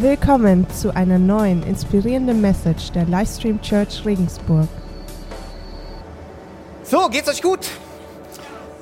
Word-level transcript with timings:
Willkommen 0.00 0.66
zu 0.70 0.96
einer 0.96 1.18
neuen 1.18 1.62
inspirierenden 1.62 2.40
Message 2.40 2.90
der 2.92 3.04
Livestream 3.04 3.60
Church 3.60 4.06
Regensburg. 4.06 4.66
So, 6.84 7.10
geht's 7.10 7.28
euch 7.28 7.42
gut? 7.42 7.68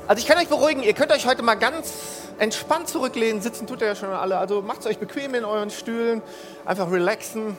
Also 0.06 0.20
ich 0.20 0.28
kann 0.28 0.38
euch 0.38 0.46
beruhigen, 0.46 0.84
ihr 0.84 0.92
könnt 0.92 1.10
euch 1.10 1.26
heute 1.26 1.42
mal 1.42 1.56
ganz 1.56 1.92
entspannt 2.38 2.88
zurücklehnen. 2.88 3.42
Sitzen 3.42 3.66
tut 3.66 3.80
ihr 3.80 3.88
ja 3.88 3.96
schon 3.96 4.10
alle. 4.10 4.38
Also 4.38 4.62
macht 4.62 4.78
es 4.78 4.86
euch 4.86 4.98
bequem 4.98 5.34
in 5.34 5.44
euren 5.44 5.71
Stühlen. 5.71 6.22
Einfach 6.65 6.88
relaxen. 6.88 7.56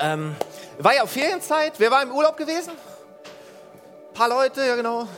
Ähm, 0.00 0.36
war 0.78 0.94
ja 0.94 1.02
auch 1.02 1.08
Ferienzeit. 1.08 1.72
Wer 1.78 1.90
war 1.90 2.04
im 2.04 2.12
Urlaub 2.12 2.36
gewesen? 2.36 2.70
Ein 2.70 4.14
paar 4.14 4.28
Leute, 4.28 4.64
ja 4.64 4.76
genau. 4.76 5.08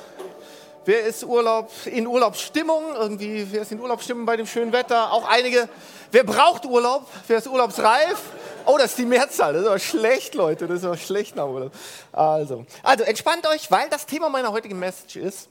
Wer 0.86 1.02
ist 1.02 1.24
Urlaub, 1.24 1.70
in 1.84 2.06
Urlaubsstimmung? 2.06 2.94
Irgendwie, 2.94 3.46
wer 3.50 3.62
ist 3.62 3.72
in 3.72 3.80
Urlaubsstimmung 3.80 4.24
bei 4.24 4.36
dem 4.36 4.46
schönen 4.46 4.72
Wetter? 4.72 5.12
Auch 5.12 5.28
einige. 5.28 5.68
Wer 6.10 6.24
braucht 6.24 6.64
Urlaub? 6.64 7.06
Wer 7.26 7.38
ist 7.38 7.46
urlaubsreif? 7.46 8.18
Oh, 8.64 8.78
das 8.78 8.92
ist 8.92 8.98
die 8.98 9.04
Mehrzahl. 9.04 9.52
Das 9.52 9.62
ist 9.62 9.68
aber 9.68 9.78
schlecht, 9.78 10.34
Leute. 10.34 10.66
Das 10.66 10.78
ist 10.78 10.84
aber 10.84 10.96
schlecht 10.96 11.36
nach 11.36 11.46
Urlaub. 11.46 11.72
Also, 12.12 12.64
also 12.82 13.04
entspannt 13.04 13.46
euch, 13.46 13.70
weil 13.70 13.90
das 13.90 14.06
Thema 14.06 14.30
meiner 14.30 14.52
heutigen 14.52 14.78
Message 14.78 15.16
ist 15.16 15.48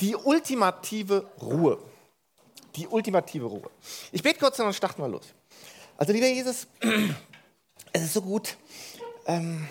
die 0.00 0.14
ultimative 0.14 1.24
Ruhe. 1.40 1.78
Die 2.76 2.86
ultimative 2.86 3.46
Ruhe. 3.46 3.70
Ich 4.12 4.22
bete 4.22 4.38
kurz 4.38 4.58
und 4.58 4.66
dann 4.66 4.74
starten 4.74 5.02
wir 5.02 5.08
los. 5.08 5.24
Also, 5.96 6.12
lieber 6.12 6.26
Jesus, 6.26 6.66
es 7.92 8.02
ist 8.02 8.12
so 8.12 8.20
gut, 8.20 8.56
ähm, 9.26 9.66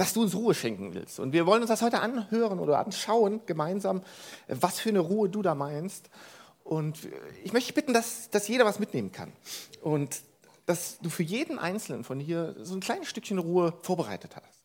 dass 0.00 0.14
du 0.14 0.22
uns 0.22 0.34
Ruhe 0.34 0.54
schenken 0.54 0.94
willst. 0.94 1.20
Und 1.20 1.34
wir 1.34 1.44
wollen 1.44 1.60
uns 1.60 1.68
das 1.68 1.82
heute 1.82 2.00
anhören 2.00 2.58
oder 2.58 2.78
anschauen, 2.78 3.42
gemeinsam, 3.44 4.00
was 4.48 4.80
für 4.80 4.88
eine 4.88 5.00
Ruhe 5.00 5.28
du 5.28 5.42
da 5.42 5.54
meinst. 5.54 6.08
Und 6.64 6.96
ich 7.44 7.52
möchte 7.52 7.74
bitten, 7.74 7.92
dass, 7.92 8.30
dass 8.30 8.48
jeder 8.48 8.64
was 8.64 8.78
mitnehmen 8.78 9.12
kann. 9.12 9.30
Und 9.82 10.22
dass 10.64 10.98
du 11.00 11.10
für 11.10 11.22
jeden 11.22 11.58
Einzelnen 11.58 12.02
von 12.02 12.18
hier 12.18 12.56
so 12.62 12.74
ein 12.74 12.80
kleines 12.80 13.08
Stückchen 13.08 13.38
Ruhe 13.38 13.74
vorbereitet 13.82 14.36
hast. 14.36 14.64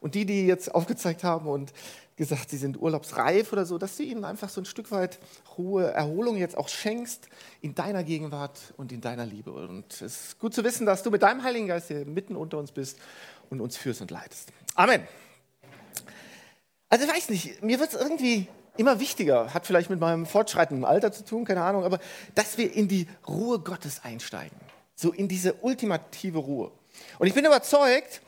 Und 0.00 0.14
die, 0.14 0.26
die 0.26 0.46
jetzt 0.46 0.74
aufgezeigt 0.74 1.24
haben 1.24 1.48
und 1.48 1.72
gesagt, 2.16 2.50
sie 2.50 2.58
sind 2.58 2.78
urlaubsreif 2.78 3.54
oder 3.54 3.64
so, 3.64 3.78
dass 3.78 3.96
du 3.96 4.02
ihnen 4.02 4.24
einfach 4.26 4.50
so 4.50 4.60
ein 4.60 4.66
Stück 4.66 4.90
weit 4.90 5.18
Ruhe, 5.56 5.90
Erholung 5.92 6.36
jetzt 6.36 6.58
auch 6.58 6.68
schenkst 6.68 7.28
in 7.62 7.74
deiner 7.74 8.04
Gegenwart 8.04 8.74
und 8.76 8.92
in 8.92 9.00
deiner 9.00 9.24
Liebe. 9.24 9.50
Und 9.50 9.90
es 9.94 10.02
ist 10.02 10.38
gut 10.38 10.52
zu 10.52 10.62
wissen, 10.62 10.84
dass 10.84 11.02
du 11.02 11.10
mit 11.10 11.22
deinem 11.22 11.42
Heiligen 11.42 11.68
Geist 11.68 11.88
hier 11.88 12.04
mitten 12.04 12.36
unter 12.36 12.58
uns 12.58 12.70
bist 12.70 12.98
und 13.50 13.60
uns 13.60 13.76
führst 13.76 14.00
und 14.00 14.10
leitest. 14.10 14.52
Amen. 14.74 15.06
Also 16.88 17.06
ich 17.06 17.10
weiß 17.10 17.28
nicht, 17.30 17.62
mir 17.62 17.80
wird 17.80 17.92
es 17.92 18.00
irgendwie 18.00 18.48
immer 18.76 19.00
wichtiger, 19.00 19.52
hat 19.54 19.66
vielleicht 19.66 19.90
mit 19.90 20.00
meinem 20.00 20.26
fortschreitenden 20.26 20.84
Alter 20.84 21.12
zu 21.12 21.24
tun, 21.24 21.44
keine 21.44 21.62
Ahnung, 21.62 21.84
aber 21.84 21.98
dass 22.34 22.58
wir 22.58 22.72
in 22.72 22.88
die 22.88 23.08
Ruhe 23.26 23.58
Gottes 23.58 24.04
einsteigen. 24.04 24.58
So 24.94 25.12
in 25.12 25.28
diese 25.28 25.54
ultimative 25.54 26.38
Ruhe. 26.38 26.70
Und 27.18 27.26
ich 27.26 27.34
bin 27.34 27.44
überzeugt, 27.44 28.20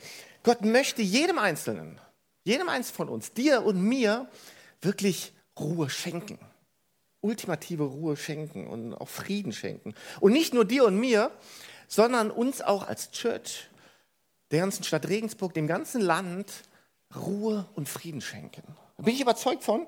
Gott 0.43 0.61
möchte 0.61 1.01
jedem 1.01 1.39
Einzelnen, 1.39 1.99
jedem 2.43 2.69
Einzelnen 2.69 2.95
von 2.95 3.09
uns, 3.09 3.33
dir 3.33 3.63
und 3.63 3.81
mir, 3.81 4.27
wirklich 4.81 5.33
Ruhe 5.59 5.89
schenken. 5.89 6.39
Ultimative 7.21 7.83
Ruhe 7.83 8.15
schenken 8.15 8.67
und 8.67 8.93
auch 8.93 9.09
Frieden 9.09 9.51
schenken. 9.51 9.95
Und 10.19 10.33
nicht 10.33 10.53
nur 10.53 10.65
dir 10.65 10.85
und 10.85 10.97
mir, 10.97 11.31
sondern 11.87 12.31
uns 12.31 12.61
auch 12.61 12.87
als 12.87 13.11
Church, 13.11 13.69
der 14.51 14.61
ganzen 14.61 14.83
Stadt 14.83 15.07
Regensburg, 15.07 15.53
dem 15.53 15.67
ganzen 15.67 16.01
Land 16.01 16.51
Ruhe 17.15 17.67
und 17.75 17.87
Frieden 17.87 18.21
schenken. 18.21 18.63
Da 18.97 19.03
bin 19.03 19.13
ich 19.13 19.21
überzeugt 19.21 19.63
von. 19.63 19.87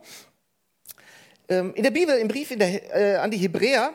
Ähm, 1.48 1.74
in 1.74 1.84
der 1.84 1.92
Bibel, 1.92 2.18
im 2.18 2.28
Brief 2.28 2.50
der, 2.50 2.96
äh, 2.96 3.16
an 3.18 3.32
die 3.32 3.38
Hebräer, 3.38 3.94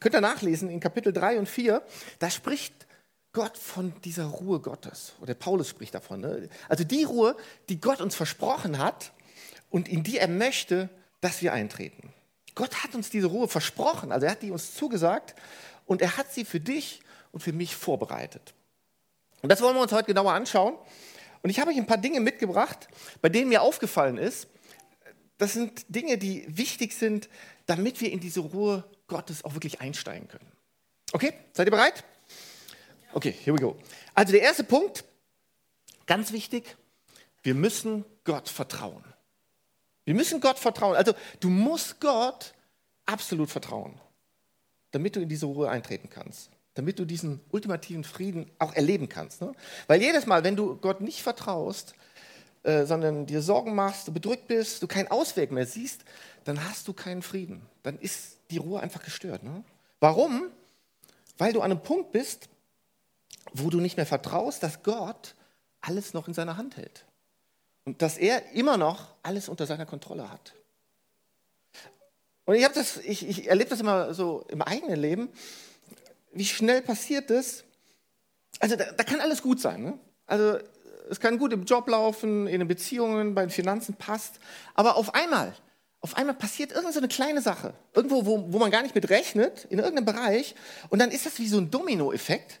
könnt 0.00 0.14
ihr 0.14 0.20
nachlesen, 0.20 0.68
in 0.68 0.80
Kapitel 0.80 1.12
3 1.12 1.38
und 1.38 1.48
4, 1.48 1.82
da 2.18 2.30
spricht 2.30 2.86
Gott 3.32 3.56
von 3.56 3.92
dieser 4.04 4.24
Ruhe 4.24 4.60
Gottes. 4.60 5.14
Oder 5.20 5.34
Paulus 5.34 5.68
spricht 5.68 5.94
davon. 5.94 6.20
Ne? 6.20 6.48
Also 6.68 6.84
die 6.84 7.04
Ruhe, 7.04 7.36
die 7.68 7.80
Gott 7.80 8.00
uns 8.00 8.14
versprochen 8.14 8.78
hat 8.78 9.12
und 9.70 9.88
in 9.88 10.02
die 10.02 10.18
er 10.18 10.28
möchte, 10.28 10.88
dass 11.20 11.42
wir 11.42 11.52
eintreten. 11.52 12.12
Gott 12.54 12.82
hat 12.82 12.94
uns 12.94 13.10
diese 13.10 13.28
Ruhe 13.28 13.46
versprochen, 13.46 14.10
also 14.10 14.26
er 14.26 14.32
hat 14.32 14.42
die 14.42 14.50
uns 14.50 14.74
zugesagt 14.74 15.36
und 15.86 16.02
er 16.02 16.16
hat 16.16 16.32
sie 16.32 16.44
für 16.44 16.58
dich 16.58 17.00
und 17.30 17.40
für 17.40 17.52
mich 17.52 17.76
vorbereitet. 17.76 18.54
Und 19.42 19.50
das 19.50 19.60
wollen 19.60 19.74
wir 19.76 19.82
uns 19.82 19.92
heute 19.92 20.06
genauer 20.06 20.32
anschauen. 20.32 20.76
Und 21.42 21.50
ich 21.50 21.60
habe 21.60 21.70
euch 21.70 21.76
ein 21.76 21.86
paar 21.86 21.98
Dinge 21.98 22.20
mitgebracht, 22.20 22.88
bei 23.20 23.28
denen 23.28 23.48
mir 23.48 23.62
aufgefallen 23.62 24.18
ist, 24.18 24.48
das 25.38 25.52
sind 25.52 25.84
Dinge, 25.88 26.18
die 26.18 26.44
wichtig 26.48 26.92
sind, 26.92 27.28
damit 27.66 28.00
wir 28.00 28.10
in 28.10 28.18
diese 28.18 28.40
Ruhe 28.40 28.84
Gottes 29.06 29.44
auch 29.44 29.54
wirklich 29.54 29.80
einsteigen 29.80 30.26
können. 30.26 30.50
Okay, 31.12 31.32
seid 31.52 31.68
ihr 31.68 31.70
bereit? 31.70 32.04
Okay, 33.12 33.32
here 33.32 33.56
we 33.56 33.60
go. 33.60 33.76
Also 34.14 34.32
der 34.32 34.42
erste 34.42 34.64
Punkt, 34.64 35.04
ganz 36.06 36.32
wichtig, 36.32 36.76
wir 37.42 37.54
müssen 37.54 38.04
Gott 38.24 38.48
vertrauen. 38.48 39.04
Wir 40.04 40.14
müssen 40.14 40.40
Gott 40.40 40.58
vertrauen. 40.58 40.96
Also 40.96 41.14
du 41.38 41.48
musst 41.48 42.00
Gott 42.00 42.52
absolut 43.06 43.48
vertrauen, 43.48 43.98
damit 44.90 45.14
du 45.14 45.20
in 45.20 45.28
diese 45.28 45.46
Ruhe 45.46 45.70
eintreten 45.70 46.10
kannst 46.10 46.50
damit 46.78 47.00
du 47.00 47.04
diesen 47.04 47.40
ultimativen 47.50 48.04
Frieden 48.04 48.48
auch 48.60 48.72
erleben 48.72 49.08
kannst. 49.08 49.40
Ne? 49.40 49.52
Weil 49.88 50.00
jedes 50.00 50.26
Mal, 50.26 50.44
wenn 50.44 50.54
du 50.54 50.76
Gott 50.76 51.00
nicht 51.00 51.24
vertraust, 51.24 51.94
äh, 52.62 52.86
sondern 52.86 53.26
dir 53.26 53.42
Sorgen 53.42 53.74
machst, 53.74 54.06
du 54.06 54.12
bedrückt 54.12 54.46
bist, 54.46 54.80
du 54.80 54.86
keinen 54.86 55.08
Ausweg 55.08 55.50
mehr 55.50 55.66
siehst, 55.66 56.04
dann 56.44 56.64
hast 56.64 56.86
du 56.86 56.92
keinen 56.92 57.22
Frieden. 57.22 57.62
Dann 57.82 57.98
ist 57.98 58.38
die 58.52 58.58
Ruhe 58.58 58.78
einfach 58.78 59.02
gestört. 59.02 59.42
Ne? 59.42 59.64
Warum? 59.98 60.52
Weil 61.36 61.52
du 61.52 61.62
an 61.62 61.72
einem 61.72 61.82
Punkt 61.82 62.12
bist, 62.12 62.48
wo 63.52 63.70
du 63.70 63.80
nicht 63.80 63.96
mehr 63.96 64.06
vertraust, 64.06 64.62
dass 64.62 64.84
Gott 64.84 65.34
alles 65.80 66.14
noch 66.14 66.28
in 66.28 66.34
seiner 66.34 66.56
Hand 66.56 66.76
hält. 66.76 67.06
Und 67.86 68.02
dass 68.02 68.16
er 68.18 68.52
immer 68.52 68.76
noch 68.76 69.16
alles 69.24 69.48
unter 69.48 69.66
seiner 69.66 69.86
Kontrolle 69.86 70.30
hat. 70.30 70.54
Und 72.44 72.54
ich, 72.54 72.64
ich, 73.04 73.28
ich 73.28 73.48
erlebe 73.48 73.70
das 73.70 73.80
immer 73.80 74.14
so 74.14 74.44
im 74.48 74.62
eigenen 74.62 75.00
Leben 75.00 75.28
wie 76.38 76.44
schnell 76.44 76.82
passiert 76.82 77.30
das? 77.30 77.64
Also 78.60 78.76
da, 78.76 78.92
da 78.92 79.04
kann 79.04 79.20
alles 79.20 79.42
gut 79.42 79.60
sein. 79.60 79.82
Ne? 79.82 79.98
Also 80.26 80.58
es 81.10 81.20
kann 81.20 81.38
gut 81.38 81.52
im 81.52 81.64
Job 81.64 81.88
laufen, 81.88 82.46
in 82.46 82.60
den 82.60 82.68
Beziehungen, 82.68 83.34
bei 83.34 83.42
den 83.42 83.50
Finanzen 83.50 83.94
passt. 83.94 84.38
Aber 84.74 84.96
auf 84.96 85.14
einmal, 85.14 85.54
auf 86.00 86.16
einmal 86.16 86.34
passiert 86.34 86.70
irgendeine 86.72 87.08
so 87.08 87.08
kleine 87.08 87.42
Sache. 87.42 87.74
Irgendwo, 87.94 88.24
wo, 88.26 88.52
wo 88.52 88.58
man 88.58 88.70
gar 88.70 88.82
nicht 88.82 88.94
mit 88.94 89.10
rechnet, 89.10 89.64
in 89.66 89.78
irgendeinem 89.78 90.04
Bereich. 90.04 90.54
Und 90.90 91.00
dann 91.00 91.10
ist 91.10 91.26
das 91.26 91.38
wie 91.38 91.48
so 91.48 91.58
ein 91.58 91.70
Dominoeffekt, 91.70 92.60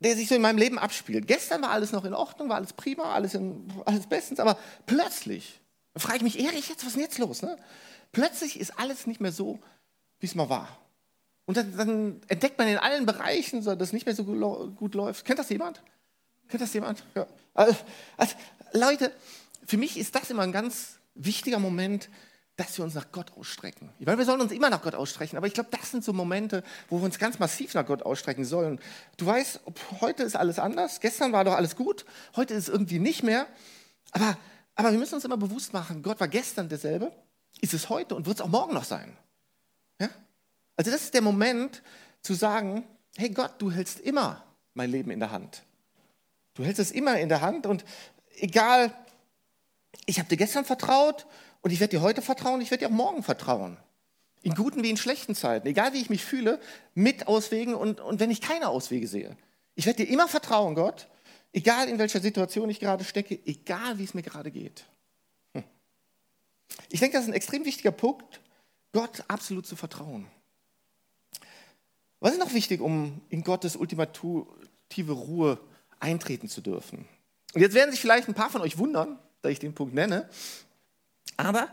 der 0.00 0.14
sich 0.14 0.28
so 0.28 0.34
in 0.34 0.42
meinem 0.42 0.58
Leben 0.58 0.78
abspielt. 0.78 1.26
Gestern 1.26 1.62
war 1.62 1.70
alles 1.70 1.92
noch 1.92 2.04
in 2.04 2.14
Ordnung, 2.14 2.48
war 2.48 2.56
alles 2.56 2.72
prima, 2.72 3.14
alles, 3.14 3.34
in, 3.34 3.72
alles 3.84 4.06
bestens. 4.06 4.40
Aber 4.40 4.58
plötzlich, 4.86 5.60
frage 5.96 6.18
ich 6.18 6.22
mich, 6.22 6.40
Erich, 6.40 6.68
jetzt, 6.68 6.82
was 6.82 6.88
ist 6.88 6.96
denn 6.96 7.02
jetzt 7.02 7.18
los? 7.18 7.42
Ne? 7.42 7.56
Plötzlich 8.12 8.60
ist 8.60 8.78
alles 8.78 9.06
nicht 9.06 9.20
mehr 9.20 9.32
so, 9.32 9.58
wie 10.20 10.26
es 10.26 10.34
mal 10.34 10.48
war. 10.48 10.78
Und 11.48 11.56
dann, 11.56 11.74
dann, 11.78 12.20
entdeckt 12.28 12.58
man 12.58 12.68
in 12.68 12.76
allen 12.76 13.06
Bereichen, 13.06 13.64
dass 13.64 13.80
es 13.80 13.94
nicht 13.94 14.04
mehr 14.04 14.14
so 14.14 14.22
gut 14.22 14.94
läuft. 14.94 15.24
Kennt 15.24 15.38
das 15.38 15.48
jemand? 15.48 15.80
Kennt 16.46 16.62
das 16.62 16.74
jemand? 16.74 17.02
Ja. 17.14 17.26
Also, 17.54 17.74
also, 18.18 18.34
Leute, 18.74 19.10
für 19.66 19.78
mich 19.78 19.98
ist 19.98 20.14
das 20.14 20.28
immer 20.28 20.42
ein 20.42 20.52
ganz 20.52 20.98
wichtiger 21.14 21.58
Moment, 21.58 22.10
dass 22.56 22.76
wir 22.76 22.84
uns 22.84 22.92
nach 22.92 23.12
Gott 23.12 23.32
ausstrecken. 23.34 23.88
Weil 23.98 24.18
wir 24.18 24.26
sollen 24.26 24.42
uns 24.42 24.52
immer 24.52 24.68
nach 24.68 24.82
Gott 24.82 24.94
ausstrecken, 24.94 25.38
aber 25.38 25.46
ich 25.46 25.54
glaube, 25.54 25.70
das 25.70 25.90
sind 25.90 26.04
so 26.04 26.12
Momente, 26.12 26.62
wo 26.90 26.98
wir 26.98 27.04
uns 27.04 27.18
ganz 27.18 27.38
massiv 27.38 27.72
nach 27.72 27.86
Gott 27.86 28.02
ausstrecken 28.02 28.44
sollen. 28.44 28.78
Du 29.16 29.24
weißt, 29.24 29.60
heute 30.02 30.24
ist 30.24 30.36
alles 30.36 30.58
anders, 30.58 31.00
gestern 31.00 31.32
war 31.32 31.44
doch 31.44 31.54
alles 31.54 31.76
gut, 31.76 32.04
heute 32.36 32.52
ist 32.52 32.64
es 32.64 32.68
irgendwie 32.68 32.98
nicht 32.98 33.22
mehr. 33.22 33.46
Aber, 34.10 34.36
aber 34.74 34.92
wir 34.92 34.98
müssen 34.98 35.14
uns 35.14 35.24
immer 35.24 35.38
bewusst 35.38 35.72
machen, 35.72 36.02
Gott 36.02 36.20
war 36.20 36.28
gestern 36.28 36.68
derselbe, 36.68 37.10
ist 37.62 37.72
es 37.72 37.88
heute 37.88 38.14
und 38.16 38.26
wird 38.26 38.36
es 38.36 38.42
auch 38.42 38.48
morgen 38.48 38.74
noch 38.74 38.84
sein. 38.84 39.16
Ja? 39.98 40.10
Also 40.78 40.92
das 40.92 41.02
ist 41.02 41.14
der 41.14 41.22
Moment 41.22 41.82
zu 42.22 42.34
sagen, 42.34 42.84
hey 43.16 43.30
Gott, 43.30 43.54
du 43.58 43.72
hältst 43.72 43.98
immer 43.98 44.44
mein 44.74 44.92
Leben 44.92 45.10
in 45.10 45.18
der 45.18 45.32
Hand. 45.32 45.64
Du 46.54 46.64
hältst 46.64 46.78
es 46.78 46.92
immer 46.92 47.18
in 47.18 47.28
der 47.28 47.40
Hand 47.40 47.66
und 47.66 47.84
egal, 48.36 48.94
ich 50.06 50.20
habe 50.20 50.28
dir 50.28 50.36
gestern 50.36 50.64
vertraut 50.64 51.26
und 51.62 51.72
ich 51.72 51.80
werde 51.80 51.96
dir 51.96 52.00
heute 52.00 52.22
vertrauen, 52.22 52.60
ich 52.60 52.70
werde 52.70 52.84
dir 52.84 52.92
auch 52.92 52.96
morgen 52.96 53.24
vertrauen. 53.24 53.76
In 54.42 54.54
guten 54.54 54.84
wie 54.84 54.90
in 54.90 54.96
schlechten 54.96 55.34
Zeiten, 55.34 55.66
egal 55.66 55.94
wie 55.94 56.00
ich 56.00 56.10
mich 56.10 56.24
fühle, 56.24 56.60
mit 56.94 57.26
Auswegen 57.26 57.74
und, 57.74 58.00
und 58.00 58.20
wenn 58.20 58.30
ich 58.30 58.40
keine 58.40 58.68
Auswege 58.68 59.08
sehe. 59.08 59.36
Ich 59.74 59.84
werde 59.84 60.04
dir 60.04 60.12
immer 60.12 60.28
vertrauen, 60.28 60.76
Gott, 60.76 61.08
egal 61.52 61.88
in 61.88 61.98
welcher 61.98 62.20
Situation 62.20 62.70
ich 62.70 62.78
gerade 62.78 63.02
stecke, 63.02 63.36
egal 63.46 63.98
wie 63.98 64.04
es 64.04 64.14
mir 64.14 64.22
gerade 64.22 64.52
geht. 64.52 64.84
Hm. 65.54 65.64
Ich 66.88 67.00
denke, 67.00 67.16
das 67.16 67.24
ist 67.24 67.30
ein 67.30 67.34
extrem 67.34 67.64
wichtiger 67.64 67.90
Punkt, 67.90 68.40
Gott 68.92 69.24
absolut 69.26 69.66
zu 69.66 69.74
vertrauen. 69.74 70.28
Was 72.20 72.32
ist 72.32 72.38
noch 72.38 72.52
wichtig, 72.52 72.80
um 72.80 73.20
in 73.28 73.42
Gottes 73.42 73.76
ultimative 73.76 75.12
Ruhe 75.12 75.58
eintreten 76.00 76.48
zu 76.48 76.60
dürfen? 76.60 77.06
Und 77.54 77.60
jetzt 77.60 77.74
werden 77.74 77.90
sich 77.90 78.00
vielleicht 78.00 78.28
ein 78.28 78.34
paar 78.34 78.50
von 78.50 78.60
euch 78.60 78.78
wundern, 78.78 79.18
da 79.42 79.48
ich 79.48 79.58
den 79.58 79.74
Punkt 79.74 79.94
nenne, 79.94 80.28
aber 81.36 81.68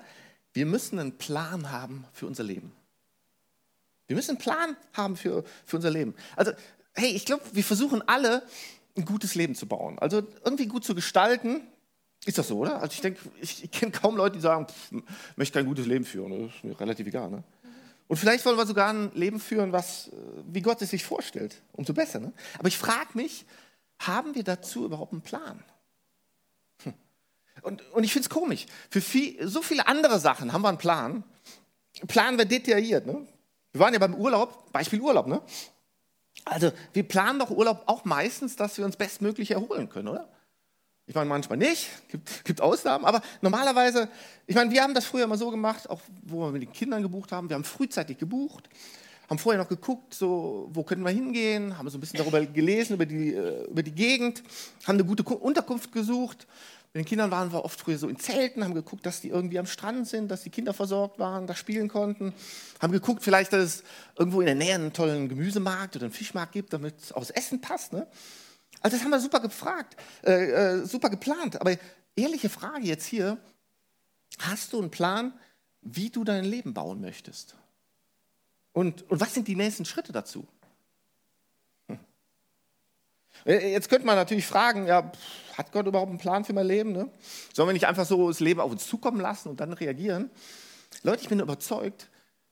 wir 0.54 0.66
müssen 0.66 1.00
einen 1.00 1.18
Plan 1.18 1.72
haben 1.72 2.06
für 2.14 2.28
unser 2.28 2.44
Leben. 2.44 2.72
Wir 4.08 4.16
müssen 4.16 4.32
einen 4.32 4.40
Plan 4.40 4.78
haben 4.94 5.18
für, 5.18 5.44
für 5.66 5.78
unser 5.78 5.90
Leben. 5.90 6.14
Also, 6.36 6.52
hey, 6.94 7.10
ich 7.10 7.26
glaube, 7.26 7.44
wir 7.52 7.64
versuchen 7.64 8.08
alle, 8.08 8.44
ein 8.96 9.06
gutes 9.06 9.36
Leben 9.36 9.56
zu 9.56 9.68
bauen. 9.68 10.00
Also 10.00 10.24
irgendwie 10.44 10.68
gut 10.68 10.86
zu 10.86 10.96
gestalten. 10.96 11.62
Ist 12.26 12.38
das 12.38 12.48
so, 12.48 12.60
oder? 12.60 12.82
Also 12.82 12.94
ich 12.94 13.02
denke, 13.02 13.20
ich, 13.42 13.64
ich 13.66 13.72
kenne 13.72 13.92
kaum 13.92 14.16
Leute, 14.16 14.38
die 14.38 14.42
sagen, 14.42 14.68
pff, 14.68 15.04
möchte 15.36 15.60
kein 15.60 15.68
gutes 15.68 15.86
Leben 15.86 16.06
führen. 16.06 16.48
Das 16.48 16.56
ist 16.56 16.64
mir 16.64 16.80
relativ 16.80 17.06
egal. 17.08 17.30
Ne? 17.30 17.44
Und 18.08 18.18
vielleicht 18.18 18.46
wollen 18.46 18.58
wir 18.58 18.66
sogar 18.66 18.94
ein 18.94 19.12
Leben 19.14 19.40
führen, 19.40 19.72
was, 19.72 20.10
äh, 20.10 20.12
wie 20.48 20.62
Gott 20.62 20.82
es 20.82 20.92
sich 20.92 21.04
vorstellt. 21.04 21.62
Umso 21.72 21.94
besser. 21.94 22.20
Ne? 22.20 22.34
Aber 22.60 22.68
ich 22.68 22.78
frage 22.78 23.10
mich, 23.14 23.46
haben 24.00 24.36
wir 24.36 24.44
dazu 24.44 24.86
überhaupt 24.86 25.14
einen 25.14 25.22
Plan? 25.22 25.64
Hm. 26.84 26.94
Und, 27.62 27.82
und 27.92 28.04
ich 28.04 28.14
finde 28.14 28.28
es 28.28 28.30
komisch. 28.30 28.66
Für 28.90 29.02
viel, 29.02 29.48
so 29.48 29.62
viele 29.62 29.88
andere 29.88 30.20
Sachen 30.20 30.54
haben 30.54 30.62
wir 30.62 30.70
einen 30.70 30.78
Plan. 30.78 31.24
Planen 32.08 32.38
wir 32.38 32.46
detailliert. 32.46 33.06
Ne? 33.06 33.26
Wir 33.72 33.82
waren 33.82 33.94
ja 33.94 34.00
beim 34.00 34.16
Urlaub, 34.16 34.72
Beispiel 34.72 35.02
Urlaub. 35.02 35.28
Ne? 35.28 35.42
Also 36.44 36.72
wir 36.94 37.08
planen 37.08 37.40
doch 37.40 37.50
Urlaub 37.50 37.84
auch 37.88 38.06
meistens, 38.06 38.56
dass 38.56 38.78
wir 38.78 38.86
uns 38.86 38.98
bestmöglich 38.98 39.52
erholen 39.52 39.90
können, 39.90 40.10
oder? 40.10 40.30
Ich 41.08 41.14
meine, 41.14 41.30
manchmal 41.30 41.60
nicht, 41.60 41.88
gibt, 42.08 42.44
gibt 42.46 42.62
Ausnahmen, 42.62 43.06
aber 43.06 43.22
normalerweise, 43.42 44.10
ich 44.48 44.56
meine, 44.56 44.72
wir 44.72 44.82
haben 44.82 44.96
das 44.96 45.06
früher 45.06 45.26
immer 45.26 45.38
so 45.38 45.52
gemacht, 45.52 45.88
auch 45.88 46.02
wo 46.24 46.42
wir 46.42 46.52
mit 46.52 46.64
den 46.64 46.74
Kindern 46.74 47.04
gebucht 47.04 47.32
haben, 47.32 47.48
wir 47.48 47.56
haben 47.56 47.64
frühzeitig 47.64 48.18
gebucht, 48.18 48.68
haben 49.30 49.38
vorher 49.38 49.62
noch 49.62 49.70
geguckt, 49.70 50.16
so, 50.16 50.68
wo 50.74 50.84
können 50.84 51.04
wir 51.04 51.12
hingehen, 51.12 51.78
haben 51.78 51.90
so 51.90 51.98
ein 52.00 52.02
bisschen 52.02 52.18
darüber 52.18 52.44
gelesen, 52.44 52.94
über 52.96 53.06
die, 53.06 53.34
äh, 53.34 53.66
über 53.70 53.84
die 53.84 53.92
Gegend, 53.92 54.42
haben 54.86 54.96
eine 54.96 55.06
gute 55.06 55.24
Unterkunft 55.24 55.92
gesucht. 55.92 56.48
Mit 56.94 57.04
den 57.04 57.10
Kindern 57.10 57.30
waren 57.30 57.52
wir 57.52 57.66
oft 57.66 57.80
früher 57.80 58.00
so 58.00 58.08
in 58.08 58.18
Zelten, 58.18 58.64
haben 58.64 58.74
geguckt, 58.74 59.06
dass 59.06 59.22
die 59.22 59.30
irgendwie 59.30 59.60
am 59.60 59.66
Strand 59.68 60.08
sind, 60.08 60.30
dass 60.30 60.44
die 60.44 60.50
Kinder 60.50 60.74
versorgt 60.74 61.20
waren, 61.20 61.46
da 61.46 61.54
spielen 61.54 61.88
konnten. 61.88 62.34
Haben 62.82 62.94
geguckt, 62.94 63.22
vielleicht, 63.22 63.54
dass 63.54 63.64
es 63.64 63.84
irgendwo 64.18 64.40
in 64.40 64.46
der 64.48 64.56
Nähe 64.56 64.76
einen 64.76 64.94
tollen 64.94 65.28
Gemüsemarkt 65.30 65.98
oder 65.98 66.06
einen 66.06 66.14
Fischmarkt 66.14 66.54
gibt, 66.54 66.74
damit 66.74 66.96
es 67.00 67.12
aufs 67.12 67.32
Essen 67.32 67.62
passt. 67.62 67.94
Ne? 67.94 68.08
Also 68.86 68.98
das 68.98 69.04
haben 69.04 69.10
wir 69.10 69.20
super 69.20 69.40
gefragt, 69.40 69.98
äh, 70.24 70.32
äh, 70.32 70.86
super 70.86 71.10
geplant. 71.10 71.60
Aber 71.60 71.76
ehrliche 72.16 72.50
Frage 72.50 72.86
jetzt 72.86 73.08
hier, 73.08 73.40
hast 74.38 74.74
du 74.74 74.80
einen 74.80 74.92
Plan, 74.92 75.34
wie 75.82 76.12
du 76.12 76.24
dein 76.24 76.44
Leben 76.44 76.76
bauen 76.76 77.02
möchtest? 77.02 77.56
Und, 78.74 79.10
und 79.10 79.20
was 79.20 79.34
sind 79.34 79.48
die 79.48 79.56
nächsten 79.56 79.86
Schritte 79.86 80.12
dazu? 80.12 80.48
Hm. 81.88 81.98
Äh, 83.48 83.72
jetzt 83.72 83.90
könnte 83.90 84.06
man 84.06 84.18
natürlich 84.18 84.46
fragen, 84.46 84.86
ja, 84.86 85.12
hat 85.58 85.72
Gott 85.72 85.88
überhaupt 85.88 86.12
einen 86.12 86.20
Plan 86.20 86.46
für 86.46 86.54
mein 86.54 86.68
Leben? 86.68 86.92
Ne? 86.92 87.10
Sollen 87.54 87.68
wir 87.68 87.74
nicht 87.74 87.88
einfach 87.88 88.06
so 88.06 88.28
das 88.28 88.40
Leben 88.40 88.60
auf 88.60 88.72
uns 88.72 88.86
zukommen 88.86 89.20
lassen 89.20 89.50
und 89.50 89.60
dann 89.62 89.74
reagieren? 89.74 90.30
Leute, 91.02 91.24
ich 91.24 91.30
bin 91.30 91.40
überzeugt, 91.40 92.08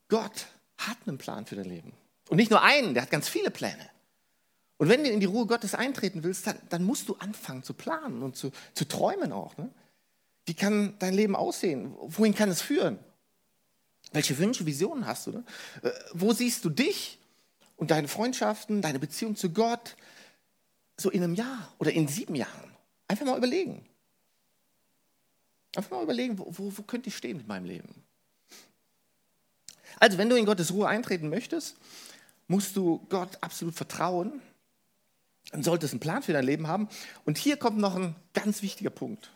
Gott 0.08 0.48
hat 0.78 0.96
einen 1.06 1.16
Plan 1.16 1.46
für 1.46 1.54
dein 1.54 1.66
Leben. 1.66 1.92
Und 2.28 2.38
nicht 2.38 2.50
nur 2.50 2.60
einen, 2.60 2.92
der 2.94 3.04
hat 3.04 3.12
ganz 3.12 3.28
viele 3.28 3.52
Pläne. 3.52 3.93
Und 4.76 4.88
wenn 4.88 5.04
du 5.04 5.10
in 5.10 5.20
die 5.20 5.26
Ruhe 5.26 5.46
Gottes 5.46 5.74
eintreten 5.74 6.24
willst, 6.24 6.46
dann, 6.46 6.58
dann 6.68 6.84
musst 6.84 7.08
du 7.08 7.14
anfangen 7.16 7.62
zu 7.62 7.74
planen 7.74 8.22
und 8.22 8.36
zu, 8.36 8.50
zu 8.74 8.86
träumen 8.86 9.32
auch. 9.32 9.56
Ne? 9.56 9.70
Wie 10.46 10.54
kann 10.54 10.94
dein 10.98 11.14
Leben 11.14 11.36
aussehen? 11.36 11.94
Wohin 12.00 12.34
kann 12.34 12.48
es 12.48 12.60
führen? 12.60 12.98
Welche 14.12 14.36
Wünsche, 14.38 14.66
Visionen 14.66 15.06
hast 15.06 15.28
du? 15.28 15.32
Ne? 15.32 15.44
Äh, 15.82 15.90
wo 16.12 16.32
siehst 16.32 16.64
du 16.64 16.70
dich 16.70 17.18
und 17.76 17.90
deine 17.90 18.08
Freundschaften, 18.08 18.82
deine 18.82 18.98
Beziehung 18.98 19.36
zu 19.36 19.50
Gott 19.50 19.96
so 20.96 21.10
in 21.10 21.22
einem 21.22 21.34
Jahr 21.34 21.72
oder 21.78 21.92
in 21.92 22.08
sieben 22.08 22.34
Jahren? 22.34 22.70
Einfach 23.06 23.26
mal 23.26 23.38
überlegen. 23.38 23.86
Einfach 25.76 25.90
mal 25.90 26.02
überlegen, 26.02 26.38
wo, 26.38 26.46
wo, 26.50 26.72
wo 26.76 26.82
könnte 26.82 27.08
ich 27.08 27.16
stehen 27.16 27.36
mit 27.36 27.46
meinem 27.46 27.64
Leben? 27.64 28.02
Also, 30.00 30.18
wenn 30.18 30.28
du 30.28 30.36
in 30.36 30.46
Gottes 30.46 30.72
Ruhe 30.72 30.88
eintreten 30.88 31.28
möchtest, 31.28 31.76
musst 32.48 32.76
du 32.76 33.06
Gott 33.08 33.38
absolut 33.40 33.74
vertrauen 33.74 34.42
dann 35.50 35.62
solltest 35.62 35.92
du 35.92 35.96
einen 35.96 36.00
Plan 36.00 36.22
für 36.22 36.32
dein 36.32 36.44
Leben 36.44 36.66
haben. 36.66 36.88
Und 37.24 37.38
hier 37.38 37.56
kommt 37.56 37.78
noch 37.78 37.96
ein 37.96 38.14
ganz 38.32 38.62
wichtiger 38.62 38.90
Punkt. 38.90 39.30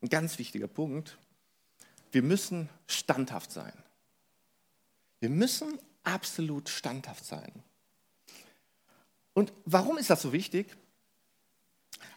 Ein 0.00 0.08
ganz 0.08 0.38
wichtiger 0.38 0.68
Punkt. 0.68 1.18
Wir 2.10 2.22
müssen 2.22 2.68
standhaft 2.86 3.52
sein. 3.52 3.72
Wir 5.20 5.30
müssen 5.30 5.78
absolut 6.04 6.68
standhaft 6.68 7.24
sein. 7.24 7.52
Und 9.34 9.52
warum 9.64 9.96
ist 9.98 10.10
das 10.10 10.22
so 10.22 10.32
wichtig? 10.32 10.76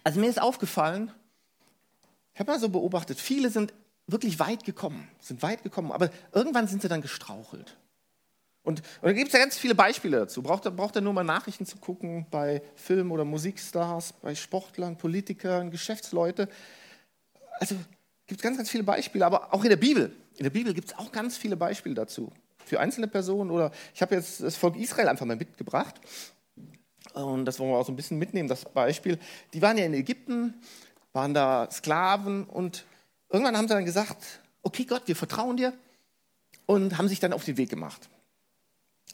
Also 0.03 0.19
mir 0.19 0.29
ist 0.29 0.41
aufgefallen, 0.41 1.11
ich 2.33 2.39
habe 2.39 2.51
mal 2.51 2.59
so 2.59 2.69
beobachtet, 2.69 3.19
viele 3.19 3.49
sind 3.49 3.73
wirklich 4.07 4.39
weit 4.39 4.65
gekommen, 4.65 5.07
sind 5.19 5.41
weit 5.41 5.63
gekommen, 5.63 5.91
aber 5.91 6.11
irgendwann 6.33 6.67
sind 6.67 6.81
sie 6.81 6.89
dann 6.89 7.01
gestrauchelt. 7.01 7.77
Und, 8.65 8.79
und 8.79 9.03
da 9.03 9.13
gibt 9.13 9.27
es 9.27 9.33
ja 9.33 9.39
ganz 9.39 9.57
viele 9.57 9.75
Beispiele 9.75 10.17
dazu. 10.17 10.41
Braucht, 10.41 10.63
braucht 10.75 10.95
er 10.95 11.01
nur 11.01 11.13
mal 11.13 11.23
Nachrichten 11.23 11.67
zu 11.67 11.77
gucken 11.77 12.25
bei 12.31 12.63
Film- 12.75 13.11
oder 13.11 13.23
Musikstars, 13.23 14.13
bei 14.13 14.33
Sportlern, 14.33 14.97
Politikern, 14.97 15.69
Geschäftsleute. 15.69 16.49
Also 17.59 17.75
gibt 18.25 18.41
es 18.41 18.43
ganz, 18.43 18.57
ganz 18.57 18.69
viele 18.69 18.83
Beispiele, 18.83 19.23
aber 19.23 19.53
auch 19.53 19.63
in 19.63 19.69
der 19.69 19.77
Bibel. 19.77 20.11
In 20.37 20.43
der 20.43 20.49
Bibel 20.49 20.73
gibt 20.73 20.89
es 20.89 20.97
auch 20.97 21.11
ganz 21.11 21.37
viele 21.37 21.55
Beispiele 21.55 21.93
dazu. 21.93 22.33
Für 22.65 22.79
einzelne 22.79 23.07
Personen 23.07 23.51
oder 23.51 23.71
ich 23.93 24.01
habe 24.01 24.15
jetzt 24.15 24.41
das 24.41 24.55
Volk 24.55 24.75
Israel 24.77 25.09
einfach 25.09 25.27
mal 25.27 25.37
mitgebracht. 25.37 26.01
Und 27.13 27.45
das 27.45 27.59
wollen 27.59 27.69
wir 27.69 27.77
auch 27.77 27.85
so 27.85 27.93
ein 27.93 27.95
bisschen 27.95 28.17
mitnehmen, 28.17 28.49
das 28.49 28.65
Beispiel. 28.65 29.19
Die 29.53 29.61
waren 29.61 29.77
ja 29.77 29.85
in 29.85 29.93
Ägypten, 29.93 30.55
waren 31.13 31.35
da 31.35 31.69
Sklaven 31.71 32.45
und 32.45 32.83
irgendwann 33.29 33.55
haben 33.55 33.67
sie 33.67 33.75
dann 33.75 33.85
gesagt, 33.85 34.41
okay 34.63 34.85
Gott, 34.85 35.03
wir 35.05 35.15
vertrauen 35.15 35.55
dir 35.55 35.71
und 36.65 36.97
haben 36.97 37.07
sich 37.07 37.19
dann 37.19 37.31
auf 37.31 37.45
den 37.45 37.57
Weg 37.57 37.69
gemacht 37.69 38.09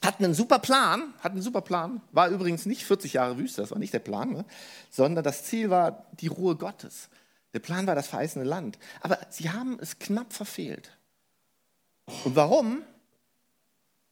hatten 0.02 0.26
einen 0.26 0.34
super 0.34 0.60
Plan, 0.60 1.14
hatten 1.20 1.36
einen 1.36 1.44
super 1.44 1.62
Plan, 1.62 2.02
war 2.12 2.30
übrigens 2.30 2.66
nicht 2.66 2.86
40 2.86 3.14
Jahre 3.14 3.38
Wüste, 3.38 3.62
das 3.62 3.72
war 3.72 3.80
nicht 3.80 3.94
der 3.94 4.00
Plan, 4.00 4.32
ne? 4.32 4.46
sondern 4.90 5.24
das 5.24 5.44
Ziel 5.44 5.70
war 5.70 6.06
die 6.14 6.28
Ruhe 6.28 6.56
Gottes. 6.56 7.10
Der 7.54 7.60
Plan 7.60 7.86
war 7.86 7.96
das 7.96 8.08
verheißene 8.08 8.46
Land. 8.46 8.80
Aber 9.02 9.20
sie 9.30 9.50
haben 9.50 9.78
es 9.80 10.00
knapp 10.00 10.34
verfehlt. 10.34 10.98
Und 12.24 12.36
warum? 12.36 12.82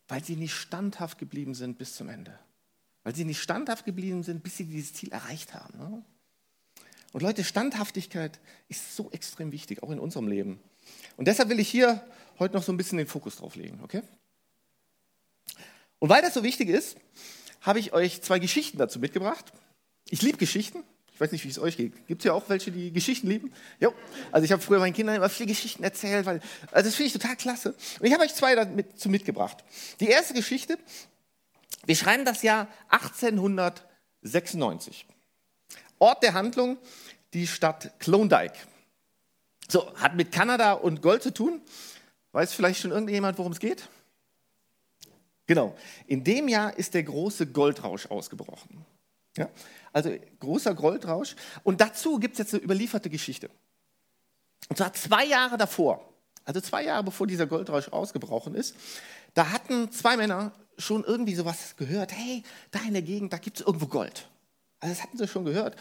Weil 0.07 0.23
sie 0.23 0.35
nicht 0.35 0.53
standhaft 0.53 1.17
geblieben 1.17 1.55
sind 1.55 1.77
bis 1.77 1.95
zum 1.95 2.09
Ende. 2.09 2.37
Weil 3.03 3.15
sie 3.15 3.25
nicht 3.25 3.41
standhaft 3.41 3.85
geblieben 3.85 4.23
sind, 4.23 4.43
bis 4.43 4.57
sie 4.57 4.65
dieses 4.65 4.93
Ziel 4.93 5.11
erreicht 5.11 5.53
haben. 5.53 5.77
Ne? 5.77 6.03
Und 7.13 7.21
Leute, 7.21 7.43
Standhaftigkeit 7.43 8.39
ist 8.67 8.95
so 8.95 9.09
extrem 9.11 9.51
wichtig, 9.51 9.81
auch 9.81 9.89
in 9.89 9.99
unserem 9.99 10.27
Leben. 10.27 10.59
Und 11.17 11.27
deshalb 11.27 11.49
will 11.49 11.59
ich 11.59 11.69
hier 11.69 12.05
heute 12.37 12.55
noch 12.55 12.63
so 12.63 12.71
ein 12.71 12.77
bisschen 12.77 12.97
den 12.97 13.07
Fokus 13.07 13.37
drauf 13.37 13.55
legen, 13.55 13.79
okay? 13.83 14.03
Und 15.99 16.09
weil 16.09 16.21
das 16.21 16.33
so 16.33 16.43
wichtig 16.43 16.69
ist, 16.69 16.97
habe 17.61 17.79
ich 17.79 17.93
euch 17.93 18.21
zwei 18.21 18.39
Geschichten 18.39 18.77
dazu 18.77 18.99
mitgebracht. 18.99 19.45
Ich 20.09 20.21
liebe 20.21 20.37
Geschichten. 20.37 20.83
Ich 21.13 21.21
weiß 21.21 21.33
nicht, 21.33 21.43
wie 21.43 21.49
es 21.49 21.59
euch 21.59 21.75
geht. 21.75 22.07
Gibt 22.07 22.21
es 22.21 22.25
ja 22.25 22.31
auch 22.31 22.47
welche, 22.47 22.71
die 22.71 22.93
Geschichten 22.93 23.27
lieben? 23.27 23.51
Jo. 23.81 23.93
Also 24.31 24.45
ich 24.45 24.53
habe 24.53 24.61
früher 24.61 24.79
meinen 24.79 24.93
Kindern 24.93 25.17
immer 25.17 25.27
viele 25.27 25.47
Geschichten 25.47 25.83
erzählt, 25.83 26.25
weil 26.25 26.39
also 26.71 26.87
das 26.87 26.95
finde 26.95 27.07
ich 27.07 27.13
total 27.13 27.35
klasse. 27.35 27.75
Und 27.99 28.05
ich 28.05 28.13
habe 28.13 28.23
euch 28.23 28.33
zwei 28.33 28.55
dazu 28.55 29.09
mitgebracht. 29.09 29.57
Die 29.99 30.07
erste 30.07 30.33
Geschichte, 30.33 30.79
wir 31.85 31.97
schreiben 31.97 32.23
das 32.23 32.41
Jahr 32.41 32.69
1896. 32.87 35.05
Ort 35.97 36.23
der 36.23 36.33
Handlung, 36.33 36.77
die 37.33 37.47
Stadt 37.47 37.99
Klondike. 37.99 38.55
So, 39.67 39.93
hat 39.95 40.15
mit 40.15 40.31
Kanada 40.31 40.71
und 40.71 41.01
Gold 41.01 41.21
zu 41.21 41.33
tun. 41.33 41.61
Weiß 42.31 42.53
vielleicht 42.53 42.79
schon 42.79 42.91
irgendjemand, 42.91 43.37
worum 43.37 43.51
es 43.51 43.59
geht? 43.59 43.89
Genau. 45.49 45.75
In 46.05 46.23
dem 46.23 46.47
Jahr 46.47 46.77
ist 46.77 46.93
der 46.93 47.01
große 47.01 47.47
Goldrausch 47.47 48.05
ausgebrochen. 48.05 48.85
Ja? 49.35 49.49
Also 49.91 50.15
großer 50.39 50.75
Goldrausch. 50.75 51.35
Und 51.63 51.81
dazu 51.81 52.19
gibt 52.19 52.33
es 52.33 52.37
jetzt 52.37 52.53
eine 52.53 52.61
überlieferte 52.61 53.09
Geschichte. 53.09 53.49
Und 54.67 54.75
zwar 54.77 54.93
zwei 54.93 55.25
Jahre 55.25 55.57
davor, 55.57 56.07
also 56.45 56.61
zwei 56.61 56.83
Jahre 56.83 57.03
bevor 57.03 57.25
dieser 57.25 57.47
Goldrausch 57.47 57.89
ausgebrochen 57.89 58.53
ist, 58.53 58.75
da 59.33 59.49
hatten 59.49 59.91
zwei 59.91 60.17
Männer 60.17 60.51
schon 60.77 61.03
irgendwie 61.03 61.33
sowas 61.33 61.75
gehört. 61.77 62.11
Hey, 62.13 62.43
da 62.69 62.81
in 62.87 62.93
der 62.93 63.01
Gegend, 63.01 63.33
da 63.33 63.39
gibt 63.39 63.59
es 63.59 63.65
irgendwo 63.65 63.87
Gold. 63.87 64.29
Also 64.81 64.93
das 64.93 65.01
hatten 65.01 65.17
sie 65.17 65.27
schon 65.27 65.45
gehört. 65.45 65.75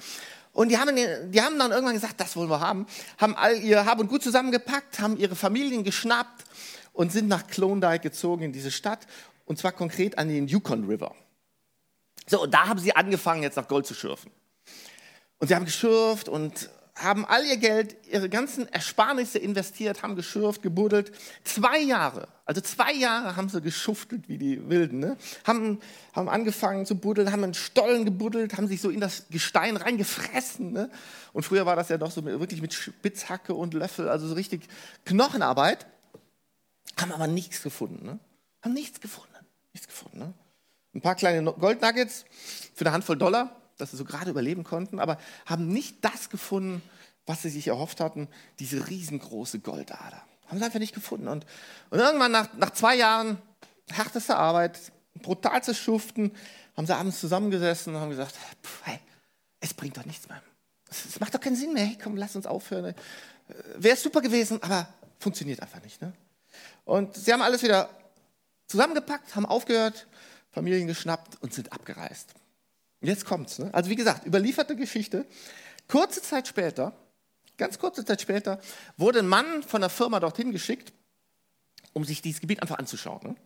Und 0.54 0.70
die 0.70 0.78
haben, 0.78 0.96
die 0.96 1.42
haben 1.42 1.58
dann 1.58 1.72
irgendwann 1.72 1.94
gesagt, 1.94 2.18
das 2.18 2.36
wollen 2.36 2.48
wir 2.48 2.60
haben, 2.60 2.86
haben 3.18 3.36
all 3.36 3.58
ihr 3.58 3.84
Hab 3.84 3.98
und 3.98 4.08
Gut 4.08 4.22
zusammengepackt, 4.22 4.98
haben 4.98 5.18
ihre 5.18 5.36
Familien 5.36 5.84
geschnappt 5.84 6.46
und 6.94 7.12
sind 7.12 7.28
nach 7.28 7.46
Klondike 7.46 8.00
gezogen 8.00 8.44
in 8.44 8.52
diese 8.52 8.70
Stadt 8.70 9.06
und 9.48 9.58
zwar 9.58 9.72
konkret 9.72 10.18
an 10.18 10.28
den 10.28 10.46
Yukon 10.46 10.84
River. 10.84 11.14
So, 12.26 12.42
und 12.42 12.52
da 12.52 12.68
haben 12.68 12.78
sie 12.78 12.94
angefangen, 12.94 13.42
jetzt 13.42 13.56
nach 13.56 13.66
Gold 13.66 13.86
zu 13.86 13.94
schürfen. 13.94 14.30
Und 15.38 15.48
sie 15.48 15.54
haben 15.54 15.64
geschürft 15.64 16.28
und 16.28 16.70
haben 16.94 17.24
all 17.24 17.44
ihr 17.46 17.56
Geld, 17.56 17.96
ihre 18.10 18.28
ganzen 18.28 18.68
Ersparnisse 18.72 19.38
investiert, 19.38 20.02
haben 20.02 20.16
geschürft, 20.16 20.62
gebuddelt. 20.62 21.12
Zwei 21.44 21.78
Jahre, 21.78 22.28
also 22.44 22.60
zwei 22.60 22.92
Jahre 22.92 23.36
haben 23.36 23.48
sie 23.48 23.60
geschuftelt 23.60 24.28
wie 24.28 24.36
die 24.36 24.68
Wilden. 24.68 24.98
Ne? 24.98 25.16
Haben, 25.44 25.80
haben 26.12 26.28
angefangen 26.28 26.86
zu 26.86 26.98
buddeln, 26.98 27.32
haben 27.32 27.44
einen 27.44 27.54
Stollen 27.54 28.04
gebuddelt, 28.04 28.56
haben 28.56 28.66
sich 28.66 28.80
so 28.80 28.90
in 28.90 29.00
das 29.00 29.28
Gestein 29.30 29.76
reingefressen. 29.76 30.72
Ne? 30.72 30.90
Und 31.32 31.44
früher 31.44 31.66
war 31.66 31.76
das 31.76 31.88
ja 31.88 31.98
doch 31.98 32.10
so 32.10 32.20
mit, 32.20 32.38
wirklich 32.40 32.60
mit 32.60 32.74
Spitzhacke 32.74 33.54
und 33.54 33.74
Löffel, 33.74 34.08
also 34.08 34.26
so 34.26 34.34
richtig 34.34 34.68
Knochenarbeit. 35.04 35.86
Haben 37.00 37.12
aber 37.12 37.28
nichts 37.28 37.62
gefunden. 37.62 38.04
Ne? 38.04 38.18
Haben 38.62 38.74
nichts 38.74 39.00
gefunden. 39.00 39.37
Nichts 39.72 39.86
gefunden. 39.88 40.18
Ne? 40.18 40.34
Ein 40.94 41.00
paar 41.00 41.14
kleine 41.14 41.52
Goldnuggets 41.52 42.24
für 42.74 42.84
eine 42.84 42.92
Handvoll 42.92 43.16
Dollar, 43.16 43.56
dass 43.76 43.90
sie 43.90 43.96
so 43.96 44.04
gerade 44.04 44.30
überleben 44.30 44.64
konnten, 44.64 44.98
aber 44.98 45.18
haben 45.46 45.68
nicht 45.68 46.04
das 46.04 46.30
gefunden, 46.30 46.82
was 47.26 47.42
sie 47.42 47.50
sich 47.50 47.68
erhofft 47.68 48.00
hatten, 48.00 48.28
diese 48.58 48.88
riesengroße 48.88 49.60
Goldader. 49.60 50.22
Haben 50.46 50.58
sie 50.58 50.64
einfach 50.64 50.78
nicht 50.78 50.94
gefunden. 50.94 51.28
Und, 51.28 51.46
und 51.90 51.98
irgendwann 51.98 52.32
nach, 52.32 52.52
nach 52.54 52.70
zwei 52.70 52.96
Jahren 52.96 53.38
härtester 53.90 54.38
Arbeit, 54.38 54.92
brutalstes 55.22 55.78
Schuften, 55.78 56.32
haben 56.76 56.86
sie 56.86 56.96
abends 56.96 57.20
zusammengesessen 57.20 57.94
und 57.94 58.00
haben 58.00 58.10
gesagt, 58.10 58.34
hey, 58.84 58.98
es 59.60 59.74
bringt 59.74 59.96
doch 59.96 60.06
nichts 60.06 60.28
mehr. 60.28 60.42
Es 60.90 61.20
macht 61.20 61.34
doch 61.34 61.40
keinen 61.40 61.56
Sinn 61.56 61.74
mehr. 61.74 61.84
Hey, 61.84 61.98
komm, 62.02 62.16
lass 62.16 62.34
uns 62.34 62.46
aufhören. 62.46 62.86
Äh, 62.86 62.94
Wäre 63.76 63.96
super 63.96 64.22
gewesen, 64.22 64.62
aber 64.62 64.88
funktioniert 65.18 65.60
einfach 65.60 65.82
nicht. 65.82 66.00
Ne? 66.00 66.12
Und 66.84 67.16
sie 67.16 67.32
haben 67.32 67.42
alles 67.42 67.62
wieder 67.62 67.90
zusammengepackt, 68.68 69.34
haben 69.34 69.46
aufgehört, 69.46 70.06
Familien 70.50 70.86
geschnappt 70.86 71.42
und 71.42 71.52
sind 71.52 71.72
abgereist. 71.72 72.34
Jetzt 73.00 73.24
kommt's. 73.24 73.58
Ne? 73.58 73.70
Also 73.72 73.90
wie 73.90 73.96
gesagt, 73.96 74.26
überlieferte 74.26 74.76
Geschichte. 74.76 75.26
Kurze 75.88 76.20
Zeit 76.20 76.48
später, 76.48 76.92
ganz 77.56 77.78
kurze 77.78 78.04
Zeit 78.04 78.20
später, 78.20 78.60
wurde 78.96 79.20
ein 79.20 79.28
Mann 79.28 79.62
von 79.62 79.80
der 79.80 79.90
Firma 79.90 80.20
dorthin 80.20 80.52
geschickt, 80.52 80.92
um 81.92 82.04
sich 82.04 82.22
dieses 82.22 82.40
Gebiet 82.40 82.60
einfach 82.60 82.78
anzuschauen. 82.78 83.20
Ne? 83.22 83.36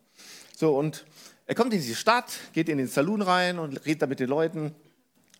So, 0.56 0.76
und 0.76 1.04
er 1.46 1.54
kommt 1.54 1.72
in 1.72 1.80
diese 1.80 1.94
Stadt, 1.94 2.32
geht 2.52 2.68
in 2.68 2.78
den 2.78 2.88
Saloon 2.88 3.22
rein 3.22 3.58
und 3.58 3.76
redet 3.84 4.02
da 4.02 4.06
mit 4.06 4.20
den 4.20 4.28
Leuten. 4.28 4.74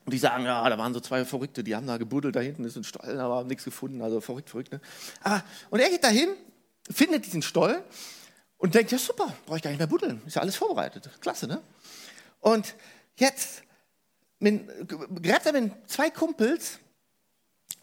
Und 0.04 0.12
die 0.12 0.18
sagen, 0.18 0.44
ja, 0.44 0.68
da 0.68 0.76
waren 0.78 0.92
so 0.92 1.00
zwei 1.00 1.24
Verrückte, 1.24 1.62
die 1.62 1.76
haben 1.76 1.86
da 1.86 1.96
gebuddelt, 1.96 2.34
da 2.34 2.40
hinten 2.40 2.64
ist 2.64 2.76
ein 2.76 2.84
Stollen, 2.84 3.20
aber 3.20 3.36
haben 3.36 3.48
nichts 3.48 3.64
gefunden, 3.64 4.02
also 4.02 4.20
verrückt, 4.20 4.50
verrückt. 4.50 4.72
Ne? 4.72 4.80
Aber, 5.22 5.44
und 5.70 5.78
er 5.78 5.88
geht 5.90 6.02
dahin, 6.02 6.30
findet 6.90 7.24
diesen 7.24 7.42
Stollen 7.42 7.82
und 8.62 8.76
denkt, 8.76 8.92
ja 8.92 8.98
super, 8.98 9.34
brauche 9.44 9.56
ich 9.56 9.62
gar 9.62 9.70
nicht 9.70 9.80
mehr 9.80 9.88
buddeln, 9.88 10.22
ist 10.24 10.36
ja 10.36 10.42
alles 10.42 10.54
vorbereitet, 10.54 11.10
klasse, 11.20 11.48
ne? 11.48 11.60
Und 12.40 12.76
jetzt 13.16 13.64
mit, 14.38 14.88
gräbt 14.88 15.46
er 15.46 15.52
mit 15.52 15.72
zwei 15.90 16.10
Kumpels 16.10 16.78